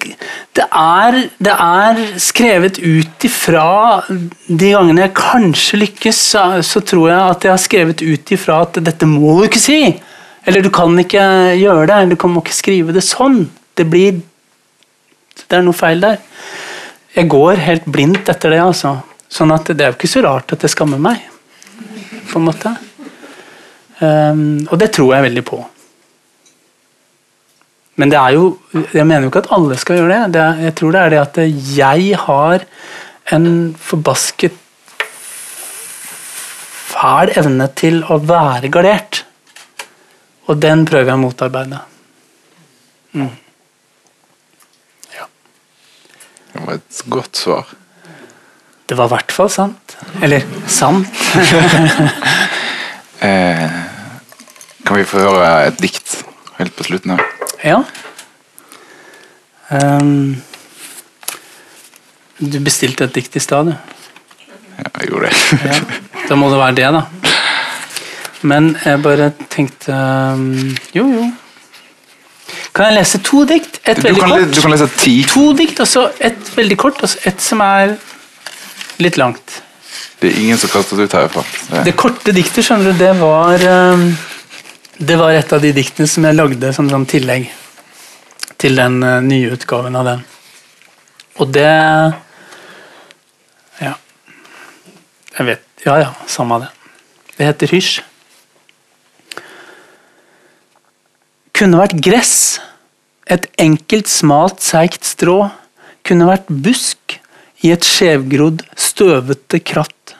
[0.58, 7.08] det, er, det er skrevet ut ifra De gangene jeg kanskje lykkes, så, så tror
[7.12, 9.80] jeg at jeg har skrevet ut ifra at dette må du ikke si!
[10.48, 11.22] Eller du kan ikke
[11.60, 11.94] gjøre det.
[11.94, 13.42] eller Du kan ikke skrive det sånn.
[13.76, 14.22] Det blir
[15.48, 16.18] Det er noe feil der.
[17.14, 18.98] Jeg går helt blindt etter det, altså.
[19.32, 21.22] Sånn at det er jo ikke så rart at jeg skammer meg.
[22.28, 22.72] På en måte.
[24.00, 25.60] Um, og det tror jeg veldig på.
[27.98, 28.44] Men det er jo
[28.94, 30.32] Jeg mener jo ikke at alle skal gjøre det.
[30.36, 31.38] det jeg tror det er det at
[31.76, 32.66] jeg har
[33.34, 34.54] en forbasket
[36.88, 39.24] fæl evne til å være gardert.
[40.48, 41.82] Og den prøver jeg å motarbeide.
[46.52, 47.68] Det var et godt svar.
[48.88, 49.96] Det var i hvert fall sant.
[50.22, 51.08] Eller sant.
[53.18, 53.70] Eh,
[54.86, 56.20] kan vi få høre et dikt
[56.54, 57.24] helt på slutten her?
[57.66, 57.80] Ja.
[59.74, 60.38] Um,
[62.38, 63.98] du bestilte et dikt i stad, du.
[64.78, 65.58] Ja, jeg gjorde det.
[65.66, 65.80] Ja.
[66.28, 67.02] Da må det være det, da.
[68.42, 71.24] Men jeg bare tenkte um, Jo, jo.
[72.74, 73.80] Kan jeg lese to dikt?
[73.84, 74.52] Et veldig kan, kort.
[74.54, 75.14] du kan lese ti.
[75.28, 77.96] To dikt, og så et veldig kort, og så et som er
[79.02, 79.58] litt langt.
[80.20, 81.42] Det er ingen som kastes ut herfra.
[81.70, 83.62] Det- Det korte diktet, skjønner du, det var
[83.94, 84.16] um,
[84.98, 87.50] Det var et av de diktene som jeg lagde som sånn tillegg
[88.58, 90.24] til den uh, nye utgaven av den.
[91.38, 91.68] Og det
[93.80, 93.94] Ja.
[95.38, 96.68] Jeg vet Ja ja, samme det.
[97.38, 98.00] Det heter Hysj.
[101.58, 102.34] Kunne vært gress.
[103.26, 105.48] Et enkelt, smalt, seigt strå.
[106.06, 107.16] Kunne vært busk
[107.66, 110.14] i et skjevgrodd, støvete kratt.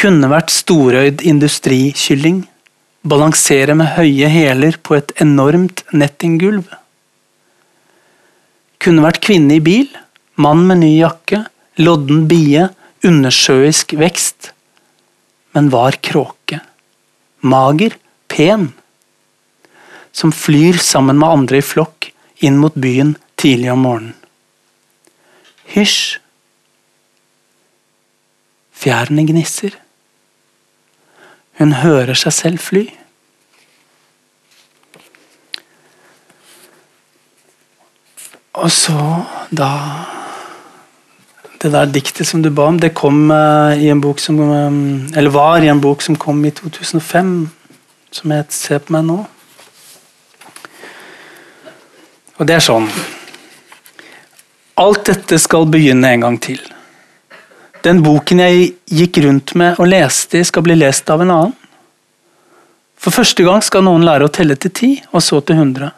[0.00, 2.46] Kunne vært storøyd industrikylling.
[3.04, 6.64] Balansere med høye hæler på et enormt nettinggulv.
[8.80, 9.92] Kunne vært kvinne i bil.
[10.40, 11.44] Mann med ny jakke.
[11.76, 12.70] Lodden bie.
[13.04, 14.54] Undersjøisk vekst.
[15.52, 16.64] Men var kråke.
[17.44, 18.00] Mager.
[18.32, 18.70] Pen.
[20.12, 24.16] Som flyr sammen med andre i flokk inn mot byen tidlig om morgenen.
[25.70, 26.18] Hysj.
[28.80, 29.76] Fjærene gnisser.
[31.60, 32.86] Hun hører seg selv fly.
[38.60, 38.96] Og så,
[39.56, 39.68] da
[41.62, 45.18] Det der diktet som du ba om, det kom eh, i en bok som eh,
[45.18, 47.50] Eller var i en bok som kom i 2005,
[48.10, 49.18] som het Se på meg nå.
[52.40, 52.88] Og det er sånn
[54.80, 56.60] Alt dette skal begynne en gang til.
[57.84, 61.56] Den boken jeg gikk rundt med og leste i, skal bli lest av en annen.
[63.00, 65.90] For første gang skal noen lære å telle til ti, og så til hundre.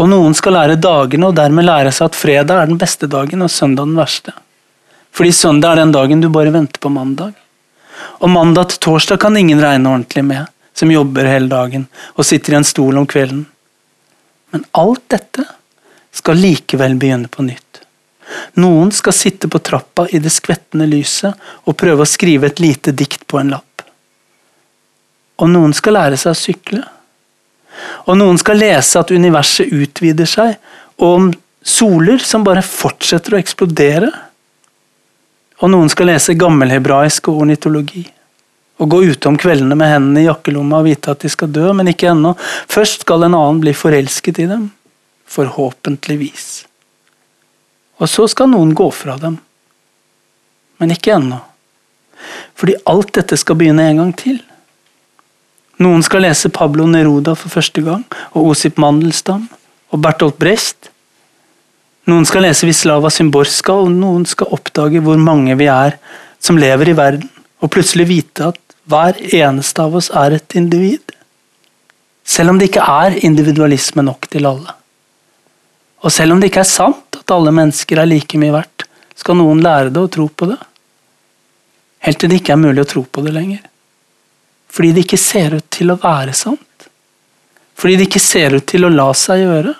[0.00, 3.44] Og noen skal lære dagene og dermed lære seg at fredag er den beste dagen
[3.44, 4.32] og søndag den verste.
[5.12, 7.32] Fordi søndag er den dagen du bare venter på mandag.
[8.20, 12.56] Og mandag til torsdag kan ingen regne ordentlig med, som jobber hele dagen og sitter
[12.56, 13.44] i en stol om kvelden.
[14.50, 15.44] Men alt dette
[16.14, 17.82] skal likevel begynne på nytt.
[18.62, 21.34] Noen skal sitte på trappa i det skvettende lyset
[21.66, 23.84] og prøve å skrive et lite dikt på en lapp.
[25.40, 26.82] Og noen skal lære seg å sykle.
[28.06, 30.56] Og noen skal lese at universet utvider seg,
[31.00, 31.30] og om
[31.64, 34.10] soler som bare fortsetter å eksplodere.
[35.60, 38.04] Og noen skal lese gammelhebraisk og ornitologi.
[38.80, 41.68] Og gå ute om kveldene med hendene i jakkelomma og vite at de skal dø,
[41.76, 42.32] men ikke ennå.
[42.70, 44.70] Først skal en annen bli forelsket i dem.
[45.30, 46.48] Forhåpentligvis.
[48.00, 49.36] Og så skal noen gå fra dem.
[50.80, 51.42] Men ikke ennå.
[52.56, 54.40] Fordi alt dette skal begynne en gang til.
[55.80, 58.02] Noen skal lese Pablo Neruda for første gang,
[58.36, 59.46] og Osip Mandelstam,
[59.92, 60.90] og Bertolt Brecht.
[62.08, 65.96] Noen skal lese Wislava Symborska, og noen skal oppdage hvor mange vi er
[66.40, 68.60] som lever i verden, og plutselig vite at
[68.90, 71.14] hver eneste av oss er et individ.
[72.26, 74.74] Selv om det ikke er individualisme nok til alle.
[76.00, 78.86] Og selv om det ikke er sant at alle mennesker er like mye verdt,
[79.18, 80.58] skal noen lære det og tro på det.
[82.06, 83.60] Helt til det ikke er mulig å tro på det lenger.
[84.70, 86.88] Fordi det ikke ser ut til å være sant.
[87.76, 89.74] Fordi det ikke ser ut til å la seg gjøre.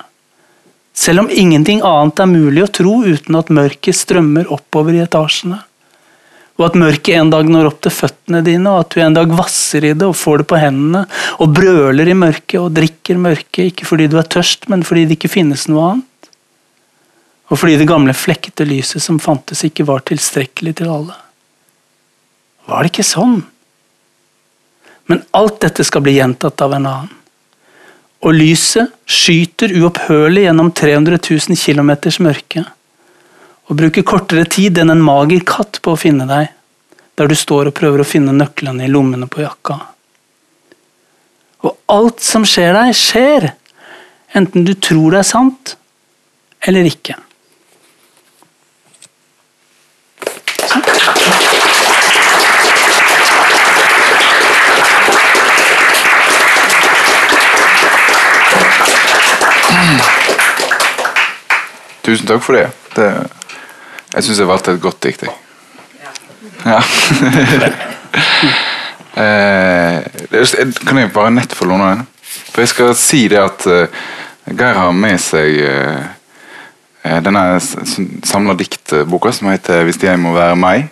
[0.97, 5.63] Selv om ingenting annet er mulig å tro uten at mørket strømmer oppover i etasjene.
[6.61, 9.31] Og at mørket en dag når opp til føttene dine, og at du en dag
[9.33, 11.07] vasser i det og får det på hendene,
[11.41, 15.17] og brøler i mørket og drikker mørket, ikke fordi du er tørst, men fordi det
[15.17, 16.29] ikke finnes noe annet.
[17.49, 21.17] Og fordi det gamle flekkete lyset som fantes, ikke var tilstrekkelig til alle.
[22.69, 23.41] Var det ikke sånn?
[25.11, 27.17] Men alt dette skal bli gjentatt av en annen.
[28.21, 31.91] Og lyset skyter uopphørlig gjennom 300 000 km
[32.21, 32.67] mørke.
[33.71, 36.51] Og bruker kortere tid enn en mager katt på å finne deg,
[37.15, 39.79] der du står og prøver å finne nøklene i lommene på jakka.
[41.63, 43.51] Og alt som skjer deg, skjer,
[44.35, 45.77] enten du tror det er sant
[46.67, 47.15] eller ikke.
[62.03, 62.73] Tusen takk for det.
[62.97, 63.40] det
[64.15, 65.23] jeg syns jeg valgte et godt dikt.
[65.23, 65.31] jeg.
[66.65, 66.81] Ja.
[69.23, 69.97] eh,
[70.87, 72.07] kan jeg bare nett få låne den?
[72.51, 73.87] For jeg skal si det at uh,
[74.51, 76.03] Geir har med seg uh,
[77.25, 77.61] denne
[78.27, 80.89] samla diktboka som heter 'Hvis jeg må være meg'.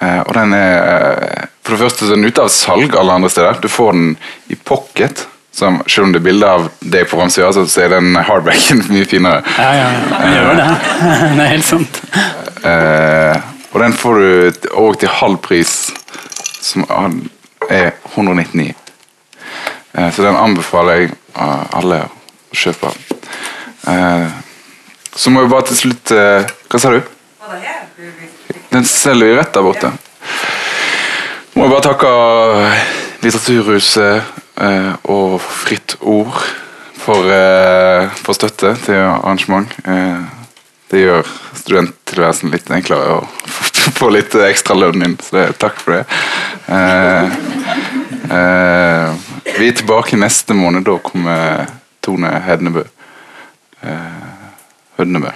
[0.00, 3.60] Og den er for det første den ute av salg alle andre steder.
[3.60, 4.16] Du får den
[4.48, 5.28] i pocket.
[5.58, 9.06] Som, selv om det er bilde av deg på framsida, så er den hardbacken mye
[9.10, 9.42] finere.
[9.58, 10.18] Ja, ja, ja.
[10.22, 10.68] Den gjør det.
[11.34, 12.02] Det er helt sant.
[12.62, 15.74] Uh, og den får du òg til halv pris,
[16.62, 18.70] som er 199.
[19.98, 22.92] Uh, så den anbefaler jeg alle å kjøpe.
[23.88, 24.28] Eh,
[25.14, 27.00] så må vi bare til slutt eh, Hva sa du?
[28.68, 29.92] Den selger vi rett der borte.
[31.54, 32.10] Må jeg bare takke
[33.24, 36.40] Litteraturhuset eh, og Fritt Ord
[37.08, 39.72] for, eh, for, støtte til arrangement.
[39.84, 40.20] Eh,
[40.90, 43.22] det gjør studenttilværelsen litt enklere å
[43.98, 46.04] få litt ekstra lønn inn, så det, takk for det.
[46.68, 47.38] Eh,
[48.36, 49.16] eh,
[49.58, 50.84] vi er tilbake neste måned.
[50.88, 51.68] Da kommer
[52.04, 52.84] Tone Hednebø.
[53.82, 54.24] Eh,
[54.98, 55.32] Hødnebø.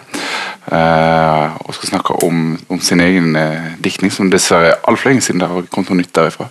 [0.73, 3.37] og skal snakke om, om sin egen
[3.83, 6.49] diktning, som dessverre er altfor lenge siden det har kommet noe nytt derifra.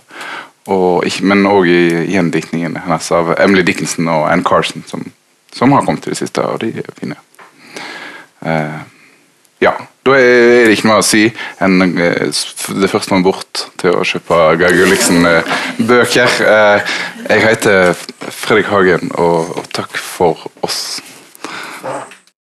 [0.70, 1.80] Og, men òg i
[2.12, 5.02] gjendiktningene hennes av Emily Dickinson og Ann Carson, som,
[5.54, 7.18] som har kommet til det siste, og de er fine.
[8.42, 8.78] Uh,
[9.62, 9.74] ja,
[10.06, 11.24] da er det ikke mer å si
[11.62, 12.42] enn uh,
[12.78, 16.38] det første man bort til å kjøpe Geir Gulliksen-bøker.
[16.46, 16.96] Uh,
[17.26, 17.94] jeg heter
[18.30, 21.00] Fredrik Hagen, og takk for oss.